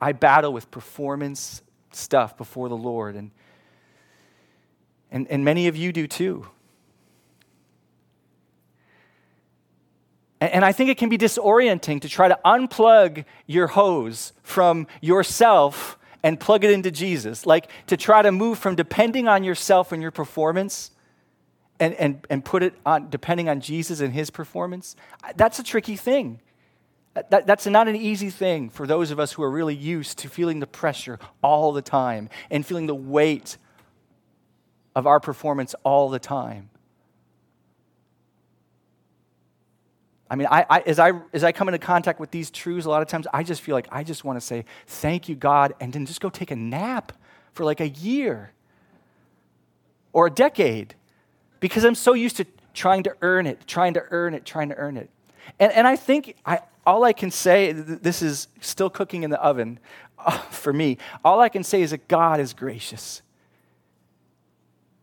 I 0.00 0.12
battle 0.12 0.52
with 0.52 0.70
performance 0.70 1.62
stuff 1.92 2.36
before 2.36 2.68
the 2.68 2.76
Lord, 2.76 3.16
and, 3.16 3.30
and, 5.10 5.26
and 5.28 5.44
many 5.44 5.68
of 5.68 5.76
you 5.76 5.92
do 5.92 6.06
too. 6.06 6.46
And 10.38 10.64
I 10.64 10.72
think 10.72 10.90
it 10.90 10.98
can 10.98 11.08
be 11.08 11.16
disorienting 11.16 12.02
to 12.02 12.08
try 12.08 12.28
to 12.28 12.38
unplug 12.44 13.24
your 13.46 13.68
hose 13.68 14.34
from 14.42 14.86
yourself 15.00 15.98
and 16.22 16.38
plug 16.38 16.62
it 16.62 16.70
into 16.70 16.90
Jesus. 16.90 17.46
Like 17.46 17.70
to 17.86 17.96
try 17.96 18.20
to 18.20 18.30
move 18.30 18.58
from 18.58 18.74
depending 18.74 19.28
on 19.28 19.44
yourself 19.44 19.92
and 19.92 20.02
your 20.02 20.10
performance 20.10 20.90
and, 21.80 21.94
and, 21.94 22.26
and 22.28 22.44
put 22.44 22.62
it 22.62 22.74
on 22.84 23.08
depending 23.08 23.48
on 23.48 23.60
Jesus 23.60 24.00
and 24.00 24.12
his 24.12 24.28
performance. 24.28 24.94
That's 25.36 25.58
a 25.58 25.62
tricky 25.62 25.96
thing. 25.96 26.40
That, 27.30 27.46
that's 27.46 27.66
not 27.66 27.88
an 27.88 27.96
easy 27.96 28.28
thing 28.28 28.68
for 28.68 28.86
those 28.86 29.10
of 29.10 29.18
us 29.18 29.32
who 29.32 29.42
are 29.42 29.50
really 29.50 29.74
used 29.74 30.18
to 30.18 30.28
feeling 30.28 30.60
the 30.60 30.66
pressure 30.66 31.18
all 31.42 31.72
the 31.72 31.82
time 31.82 32.28
and 32.50 32.64
feeling 32.64 32.86
the 32.86 32.94
weight 32.94 33.56
of 34.94 35.06
our 35.06 35.18
performance 35.18 35.74
all 35.82 36.10
the 36.10 36.18
time. 36.18 36.68
I 40.28 40.34
mean, 40.34 40.48
I, 40.50 40.66
I, 40.68 40.80
as, 40.80 40.98
I, 40.98 41.12
as 41.32 41.44
I 41.44 41.52
come 41.52 41.68
into 41.68 41.78
contact 41.78 42.20
with 42.20 42.32
these 42.32 42.50
truths, 42.50 42.84
a 42.84 42.90
lot 42.90 43.00
of 43.00 43.08
times 43.08 43.26
I 43.32 43.42
just 43.44 43.62
feel 43.62 43.74
like 43.74 43.88
I 43.90 44.02
just 44.02 44.24
want 44.24 44.38
to 44.38 44.44
say, 44.44 44.64
thank 44.86 45.28
you, 45.28 45.36
God, 45.36 45.72
and 45.80 45.92
then 45.92 46.04
just 46.04 46.20
go 46.20 46.28
take 46.28 46.50
a 46.50 46.56
nap 46.56 47.12
for 47.52 47.64
like 47.64 47.80
a 47.80 47.88
year 47.88 48.52
or 50.12 50.26
a 50.26 50.30
decade 50.30 50.94
because 51.60 51.84
I'm 51.84 51.94
so 51.94 52.12
used 52.12 52.36
to 52.38 52.46
trying 52.74 53.04
to 53.04 53.14
earn 53.22 53.46
it, 53.46 53.66
trying 53.66 53.94
to 53.94 54.04
earn 54.10 54.34
it, 54.34 54.44
trying 54.44 54.68
to 54.68 54.74
earn 54.76 54.96
it. 54.96 55.08
And, 55.60 55.72
and 55.72 55.86
I 55.86 55.96
think 55.96 56.34
I, 56.44 56.60
all 56.86 57.04
I 57.04 57.12
can 57.12 57.30
say, 57.30 57.72
this 57.72 58.22
is 58.22 58.48
still 58.60 58.88
cooking 58.88 59.24
in 59.24 59.30
the 59.30 59.40
oven 59.42 59.80
uh, 60.18 60.38
for 60.50 60.72
me, 60.72 60.98
all 61.24 61.40
I 61.40 61.48
can 61.48 61.62
say 61.62 61.82
is 61.82 61.90
that 61.90 62.08
God 62.08 62.40
is 62.40 62.54
gracious. 62.54 63.22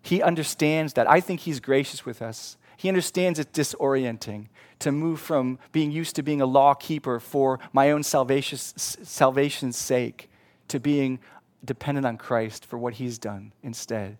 He 0.01 0.21
understands 0.21 0.93
that. 0.93 1.09
I 1.09 1.19
think 1.19 1.41
He's 1.41 1.59
gracious 1.59 2.05
with 2.05 2.21
us. 2.21 2.57
He 2.75 2.89
understands 2.89 3.39
it's 3.39 3.57
disorienting 3.57 4.47
to 4.79 4.91
move 4.91 5.19
from 5.19 5.59
being 5.71 5.91
used 5.91 6.15
to 6.17 6.23
being 6.23 6.41
a 6.41 6.45
law 6.45 6.73
keeper 6.73 7.19
for 7.19 7.59
my 7.71 7.91
own 7.91 8.03
salvation's 8.03 9.77
sake 9.77 10.29
to 10.67 10.79
being 10.79 11.19
dependent 11.63 12.05
on 12.05 12.17
Christ 12.17 12.65
for 12.65 12.77
what 12.77 12.95
he's 12.95 13.17
done 13.17 13.53
instead. 13.61 14.17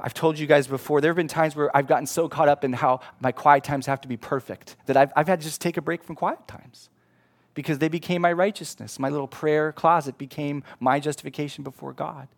I've 0.00 0.14
told 0.14 0.38
you 0.38 0.46
guys 0.46 0.66
before, 0.66 1.00
there 1.00 1.10
have 1.10 1.16
been 1.16 1.28
times 1.28 1.56
where 1.56 1.74
I've 1.76 1.86
gotten 1.86 2.06
so 2.06 2.28
caught 2.28 2.48
up 2.48 2.64
in 2.64 2.72
how 2.72 3.00
my 3.20 3.32
quiet 3.32 3.64
times 3.64 3.86
have 3.86 4.00
to 4.02 4.08
be 4.08 4.16
perfect 4.16 4.76
that 4.86 4.96
I've, 4.96 5.12
I've 5.16 5.28
had 5.28 5.40
to 5.40 5.46
just 5.46 5.60
take 5.60 5.76
a 5.76 5.82
break 5.82 6.02
from 6.02 6.14
quiet 6.14 6.46
times 6.46 6.88
because 7.54 7.78
they 7.78 7.88
became 7.88 8.22
my 8.22 8.32
righteousness. 8.32 8.98
My 8.98 9.08
little 9.08 9.28
prayer 9.28 9.72
closet 9.72 10.18
became 10.18 10.62
my 10.80 11.00
justification 11.00 11.64
before 11.64 11.92
God. 11.92 12.28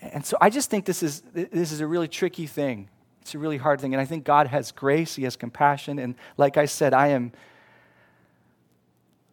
And 0.00 0.24
so 0.24 0.36
I 0.40 0.50
just 0.50 0.70
think 0.70 0.84
this 0.84 1.02
is, 1.02 1.22
this 1.32 1.72
is 1.72 1.80
a 1.80 1.86
really 1.86 2.08
tricky 2.08 2.46
thing. 2.46 2.88
It's 3.22 3.34
a 3.34 3.38
really 3.38 3.56
hard 3.56 3.80
thing. 3.80 3.94
And 3.94 4.00
I 4.00 4.04
think 4.04 4.24
God 4.24 4.48
has 4.48 4.70
grace, 4.72 5.16
He 5.16 5.24
has 5.24 5.36
compassion. 5.36 5.98
And 5.98 6.14
like 6.36 6.56
I 6.56 6.66
said, 6.66 6.92
I 6.92 7.08
am 7.08 7.32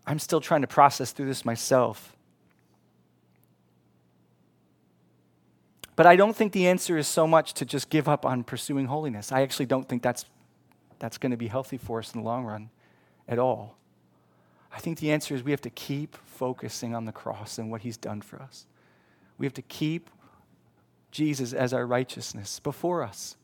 I'm 0.06 0.20
still 0.20 0.42
trying 0.42 0.62
to 0.62 0.68
process 0.68 1.12
through 1.12 1.28
this 1.28 1.46
myself. 1.46 2.16
But 6.02 6.08
I 6.08 6.16
don't 6.16 6.36
think 6.36 6.52
the 6.52 6.68
answer 6.68 6.98
is 6.98 7.08
so 7.08 7.28
much 7.28 7.54
to 7.54 7.64
just 7.64 7.92
give 7.92 8.10
up 8.10 8.26
on 8.26 8.44
pursuing 8.44 8.88
holiness. 8.88 9.32
I 9.32 9.44
actually 9.44 9.68
don't 9.68 9.88
think 9.88 10.02
that's, 10.02 10.26
that's 10.98 11.20
going 11.20 11.30
to 11.30 11.38
be 11.38 11.46
healthy 11.46 11.78
for 11.78 12.00
us 12.00 12.16
in 12.16 12.22
the 12.22 12.26
long 12.26 12.44
run 12.44 12.72
at 13.28 13.38
all. 13.38 13.78
I 14.76 14.80
think 14.80 14.98
the 14.98 15.12
answer 15.12 15.36
is 15.36 15.44
we 15.44 15.52
have 15.52 15.62
to 15.62 15.70
keep 15.70 16.18
focusing 16.26 16.96
on 16.96 17.06
the 17.06 17.12
cross 17.12 17.60
and 17.60 17.70
what 17.70 17.82
He's 17.82 17.98
done 17.98 18.22
for 18.22 18.42
us. 18.42 18.66
We 19.38 19.46
have 19.46 19.54
to 19.54 19.62
keep 19.62 20.10
Jesus 21.12 21.54
as 21.54 21.72
our 21.72 21.86
righteousness 21.86 22.60
before 22.60 23.04
us. 23.04 23.36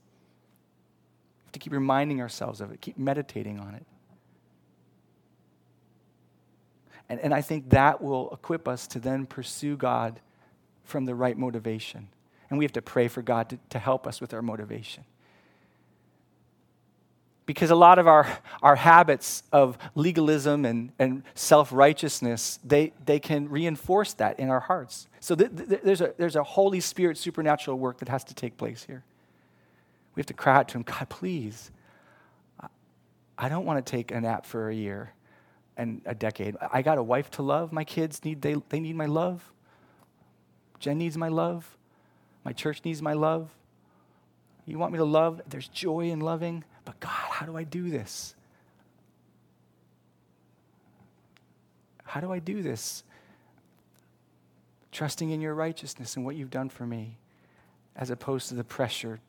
We 1.44 1.46
have 1.50 1.52
to 1.52 1.60
keep 1.60 1.74
reminding 1.74 2.22
ourselves 2.22 2.60
of 2.60 2.72
it, 2.72 2.82
keep 2.82 2.98
meditating 2.98 3.60
on 3.60 3.76
it. 3.76 3.86
And, 7.08 7.20
and 7.20 7.36
I 7.36 7.42
think 7.42 7.70
that 7.70 8.02
will 8.02 8.32
equip 8.32 8.68
us 8.68 8.88
to 8.88 9.00
then 9.00 9.28
pursue 9.28 9.78
God 9.78 10.22
from 10.84 11.06
the 11.06 11.14
right 11.14 11.38
motivation. 11.38 12.08
And 12.50 12.58
we 12.58 12.66
have 12.66 12.74
to 12.74 12.82
pray 12.82 13.08
for 13.08 13.22
God 13.22 13.50
to, 13.50 13.60
to 13.70 13.80
help 13.80 14.08
us 14.08 14.22
with 14.22 14.34
our 14.34 14.42
motivation. 14.42 15.04
Because 17.46 17.70
a 17.70 17.76
lot 17.76 17.98
of 17.98 18.08
our, 18.08 18.28
our 18.62 18.76
habits 18.76 19.44
of 19.54 19.78
legalism 19.96 20.66
and, 20.66 20.92
and 21.00 21.24
self 21.34 21.72
righteousness, 21.72 22.60
they, 22.64 22.92
they 23.06 23.20
can 23.20 23.50
reinforce 23.50 24.14
that 24.14 24.40
in 24.40 24.50
our 24.50 24.60
hearts. 24.60 25.08
So 25.22 25.34
th- 25.34 25.52
th- 25.56 25.82
there's, 25.82 26.02
a, 26.02 26.14
there's 26.18 26.36
a 26.36 26.44
Holy 26.44 26.82
Spirit 26.82 27.18
supernatural 27.18 27.78
work 27.78 28.00
that 28.00 28.10
has 28.10 28.24
to 28.26 28.34
take 28.34 28.58
place 28.58 28.84
here. 28.84 29.04
We 30.16 30.20
have 30.20 30.28
to 30.28 30.34
cry 30.34 30.58
out 30.58 30.68
to 30.70 30.78
Him 30.78 30.84
God, 30.84 31.08
please, 31.10 31.72
I 33.38 33.50
don't 33.50 33.66
want 33.66 33.86
to 33.86 33.90
take 33.90 34.12
a 34.12 34.20
nap 34.20 34.46
for 34.46 34.70
a 34.70 34.74
year 34.74 35.14
and 35.78 36.02
a 36.06 36.16
decade. 36.16 36.56
I 36.74 36.82
got 36.82 36.98
a 36.98 37.04
wife 37.04 37.30
to 37.32 37.44
love. 37.44 37.72
My 37.72 37.84
kids 37.84 38.26
need, 38.26 38.42
they, 38.42 38.56
they 38.70 38.80
need 38.80 38.96
my 38.96 39.06
love. 39.06 39.52
Jen 40.80 40.98
needs 40.98 41.18
my 41.18 41.28
love. 41.28 41.78
My 42.48 42.54
church 42.54 42.86
needs 42.86 43.02
my 43.02 43.12
love. 43.12 43.50
You 44.66 44.80
want 44.80 44.94
me 44.94 45.00
to 45.00 45.04
love? 45.04 45.42
There's 45.50 45.68
joy 45.68 46.12
in 46.12 46.22
loving. 46.22 46.64
But 46.86 46.98
God, 47.02 47.10
how 47.10 47.46
do 47.46 47.58
I 47.58 47.66
do 47.66 47.90
this? 47.90 48.36
How 52.06 52.22
do 52.22 52.32
I 52.32 52.40
do 52.40 52.62
this? 52.62 53.04
Trusting 54.94 55.30
in 55.30 55.42
your 55.42 55.56
righteousness 55.56 56.16
and 56.16 56.24
what 56.24 56.38
you've 56.38 56.50
done 56.50 56.70
for 56.70 56.88
me, 56.88 57.18
as 57.98 58.12
opposed 58.12 58.48
to 58.48 58.56
the 58.56 58.64
pressure, 58.64 59.20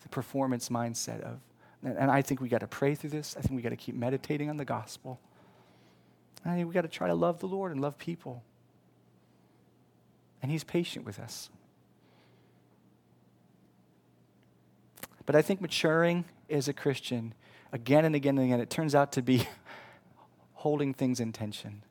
the 0.00 0.08
performance 0.08 0.70
mindset 0.70 1.20
of 1.20 1.40
and 1.82 2.10
I 2.10 2.22
think 2.22 2.40
we 2.40 2.48
got 2.48 2.60
to 2.60 2.66
pray 2.66 2.94
through 2.94 3.10
this. 3.10 3.36
I 3.38 3.42
think 3.42 3.54
we 3.54 3.60
got 3.60 3.68
to 3.68 3.76
keep 3.76 3.94
meditating 3.94 4.48
on 4.48 4.56
the 4.56 4.64
gospel. 4.64 5.20
I 6.42 6.54
think 6.54 6.68
we 6.68 6.72
got 6.72 6.82
to 6.82 6.88
try 6.88 7.08
to 7.08 7.14
love 7.14 7.38
the 7.38 7.48
Lord 7.48 7.70
and 7.70 7.82
love 7.82 7.98
people. 7.98 8.42
And 10.42 10.50
He's 10.50 10.64
patient 10.64 11.04
with 11.04 11.18
us. 11.18 11.50
But 15.26 15.36
I 15.36 15.42
think 15.42 15.60
maturing 15.60 16.24
as 16.48 16.66
a 16.66 16.72
Christian, 16.72 17.34
again 17.72 18.04
and 18.04 18.14
again 18.14 18.36
and 18.36 18.46
again, 18.46 18.60
it 18.60 18.70
turns 18.70 18.94
out 18.94 19.12
to 19.12 19.22
be 19.22 19.46
holding 20.54 20.92
things 20.92 21.20
in 21.20 21.32
tension, 21.32 21.82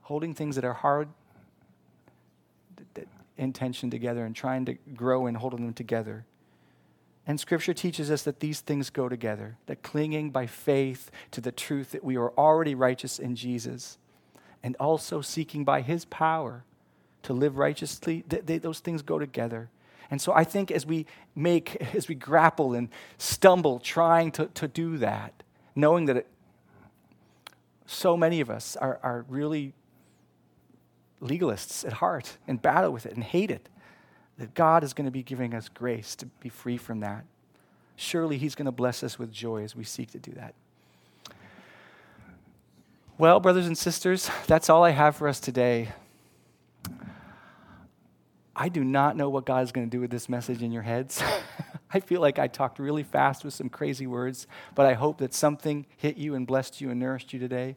holding 0.00 0.34
things 0.34 0.56
that 0.56 0.64
are 0.64 0.72
hard 0.72 1.08
in 3.36 3.52
tension 3.52 3.90
together 3.90 4.24
and 4.24 4.34
trying 4.34 4.64
to 4.64 4.74
grow 4.94 5.26
and 5.26 5.36
holding 5.36 5.64
them 5.64 5.74
together. 5.74 6.24
And 7.26 7.38
Scripture 7.38 7.74
teaches 7.74 8.10
us 8.10 8.22
that 8.22 8.40
these 8.40 8.60
things 8.60 8.90
go 8.90 9.08
together, 9.08 9.56
that 9.66 9.82
clinging 9.82 10.30
by 10.30 10.46
faith 10.46 11.10
to 11.30 11.40
the 11.40 11.52
truth 11.52 11.92
that 11.92 12.02
we 12.02 12.16
are 12.16 12.30
already 12.32 12.74
righteous 12.74 13.18
in 13.18 13.36
Jesus, 13.36 13.98
and 14.62 14.76
also 14.80 15.20
seeking 15.20 15.64
by 15.64 15.82
His 15.82 16.04
power 16.04 16.64
to 17.22 17.32
live 17.32 17.56
righteously, 17.56 18.24
th- 18.28 18.44
they, 18.44 18.58
those 18.58 18.80
things 18.80 19.02
go 19.02 19.18
together. 19.18 19.70
And 20.10 20.20
so 20.20 20.32
I 20.32 20.44
think 20.44 20.70
as 20.70 20.84
we 20.84 21.06
make, 21.34 21.76
as 21.94 22.08
we 22.08 22.14
grapple 22.14 22.74
and 22.74 22.88
stumble 23.18 23.78
trying 23.78 24.30
to, 24.32 24.46
to 24.46 24.68
do 24.68 24.98
that, 24.98 25.42
knowing 25.74 26.06
that 26.06 26.18
it, 26.18 26.26
so 27.86 28.16
many 28.16 28.40
of 28.40 28.50
us 28.50 28.76
are, 28.76 29.00
are 29.02 29.24
really 29.28 29.74
legalists 31.22 31.86
at 31.86 31.94
heart 31.94 32.36
and 32.46 32.60
battle 32.60 32.90
with 32.90 33.06
it 33.06 33.14
and 33.14 33.24
hate 33.24 33.50
it, 33.50 33.68
that 34.38 34.54
God 34.54 34.82
is 34.82 34.92
going 34.92 35.04
to 35.04 35.10
be 35.10 35.22
giving 35.22 35.54
us 35.54 35.68
grace 35.68 36.16
to 36.16 36.26
be 36.26 36.48
free 36.48 36.76
from 36.76 37.00
that. 37.00 37.24
Surely 37.96 38.38
He's 38.38 38.54
going 38.54 38.66
to 38.66 38.72
bless 38.72 39.02
us 39.02 39.18
with 39.18 39.30
joy 39.30 39.62
as 39.62 39.76
we 39.76 39.84
seek 39.84 40.10
to 40.12 40.18
do 40.18 40.32
that. 40.32 40.54
Well, 43.18 43.40
brothers 43.40 43.66
and 43.66 43.78
sisters, 43.78 44.28
that's 44.46 44.68
all 44.68 44.82
I 44.82 44.90
have 44.90 45.16
for 45.16 45.28
us 45.28 45.38
today. 45.38 45.90
I 48.54 48.68
do 48.68 48.84
not 48.84 49.16
know 49.16 49.28
what 49.30 49.46
God 49.46 49.62
is 49.64 49.72
going 49.72 49.86
to 49.86 49.90
do 49.90 50.00
with 50.00 50.10
this 50.10 50.28
message 50.28 50.62
in 50.62 50.72
your 50.72 50.82
heads. 50.82 51.22
I 51.94 52.00
feel 52.00 52.20
like 52.20 52.38
I 52.38 52.48
talked 52.48 52.78
really 52.78 53.02
fast 53.02 53.44
with 53.44 53.54
some 53.54 53.68
crazy 53.68 54.06
words, 54.06 54.46
but 54.74 54.86
I 54.86 54.94
hope 54.94 55.18
that 55.18 55.34
something 55.34 55.86
hit 55.96 56.16
you 56.16 56.34
and 56.34 56.46
blessed 56.46 56.80
you 56.80 56.90
and 56.90 56.98
nourished 56.98 57.32
you 57.32 57.38
today. 57.38 57.76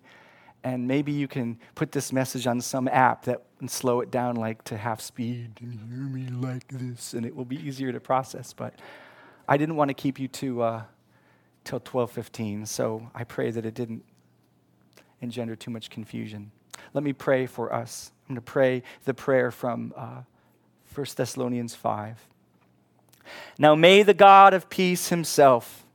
And 0.64 0.88
maybe 0.88 1.12
you 1.12 1.28
can 1.28 1.60
put 1.76 1.92
this 1.92 2.12
message 2.12 2.48
on 2.48 2.60
some 2.60 2.88
app 2.88 3.26
that 3.26 3.44
slow 3.68 4.02
it 4.02 4.12
down 4.12 4.36
like 4.36 4.64
to 4.66 4.78
half 4.78 5.00
speed 5.02 5.52
and 5.62 5.74
hear 5.74 6.04
me 6.04 6.28
like 6.28 6.68
this 6.68 7.14
and 7.14 7.26
it 7.26 7.36
will 7.36 7.46
be 7.46 7.58
easier 7.58 7.92
to 7.92 8.00
process. 8.00 8.54
But 8.54 8.80
i 9.48 9.58
didn't 9.58 9.76
want 9.76 9.90
to 9.90 9.94
keep 9.94 10.20
you 10.20 10.28
to 10.28 10.62
uh, 10.62 10.84
till 11.64 11.80
12.15 11.80 12.68
so 12.68 13.10
i 13.14 13.24
pray 13.24 13.52
that 13.52 13.64
it 13.64 13.76
didn't 13.76 14.04
engender 15.22 15.56
too 15.56 15.72
much 15.72 15.90
confusion. 15.90 16.52
Let 16.94 17.04
me 17.04 17.14
pray 17.14 17.46
for 17.46 17.74
us. 17.74 18.12
I'm 18.24 18.36
going 18.36 18.44
to 18.44 18.52
pray 18.52 18.84
the 19.06 19.14
prayer 19.14 19.52
from 19.52 19.94
uh, 19.96 20.22
1 20.96 21.08
thessalonians 21.16 21.76
5 21.76 22.26
now 23.60 23.76
may 23.76 24.04
the 24.04 24.14
god 24.14 24.54
of 24.54 24.70
peace 24.70 25.10
himself 25.10 25.86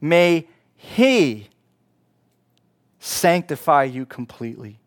may 0.00 0.46
he 0.76 1.48
sanctify 3.04 3.84
you 3.84 4.06
completely. 4.06 4.78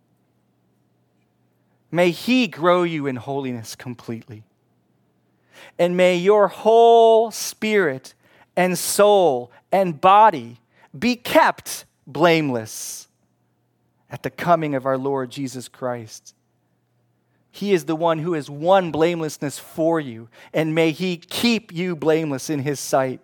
May 1.91 2.09
He 2.09 2.47
grow 2.47 2.81
you 2.81 3.05
in 3.05 3.15
holiness 3.15 3.75
completely. 3.75 4.43
And 5.77 5.95
may 5.95 6.17
your 6.17 6.47
whole 6.47 7.29
spirit 7.29 8.15
and 8.55 8.77
soul 8.77 9.51
and 9.71 10.01
body 10.01 10.59
be 10.97 11.15
kept 11.15 11.85
blameless 12.07 13.07
at 14.09 14.23
the 14.23 14.31
coming 14.31 14.73
of 14.73 14.87
our 14.87 14.97
Lord 14.97 15.29
Jesus 15.29 15.67
Christ. 15.67 16.33
He 17.57 17.73
is 17.73 17.85
the 17.85 17.95
one 17.95 18.19
who 18.19 18.33
has 18.33 18.49
won 18.49 18.91
blamelessness 18.91 19.57
for 19.57 19.99
you, 19.99 20.29
and 20.53 20.75
may 20.75 20.91
He 20.91 21.17
keep 21.17 21.73
you 21.73 21.95
blameless 21.95 22.51
in 22.51 22.59
His 22.59 22.79
sight 22.79 23.19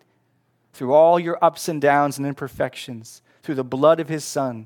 through 0.73 0.91
all 0.91 1.19
your 1.19 1.37
ups 1.39 1.69
and 1.69 1.79
downs 1.79 2.17
and 2.17 2.25
imperfections 2.25 3.21
through 3.43 3.55
the 3.55 3.63
blood 3.63 3.99
of 3.99 4.09
his 4.09 4.25
son. 4.25 4.65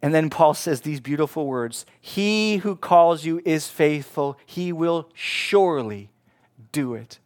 And 0.00 0.14
then 0.14 0.30
Paul 0.30 0.54
says 0.54 0.80
these 0.80 1.00
beautiful 1.00 1.46
words 1.46 1.84
He 2.00 2.56
who 2.58 2.74
calls 2.74 3.26
you 3.26 3.42
is 3.44 3.68
faithful, 3.68 4.38
he 4.46 4.72
will 4.72 5.10
surely 5.12 6.10
do 6.72 6.94
it. 6.94 7.18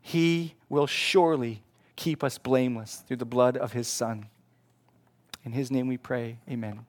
He 0.00 0.54
will 0.68 0.86
surely 0.86 1.62
keep 1.96 2.22
us 2.22 2.38
blameless 2.38 3.02
through 3.06 3.18
the 3.18 3.24
blood 3.24 3.56
of 3.56 3.72
his 3.72 3.88
son. 3.88 4.26
In 5.44 5.50
his 5.50 5.70
name 5.70 5.88
we 5.88 5.96
pray. 5.96 6.38
Amen. 6.48 6.86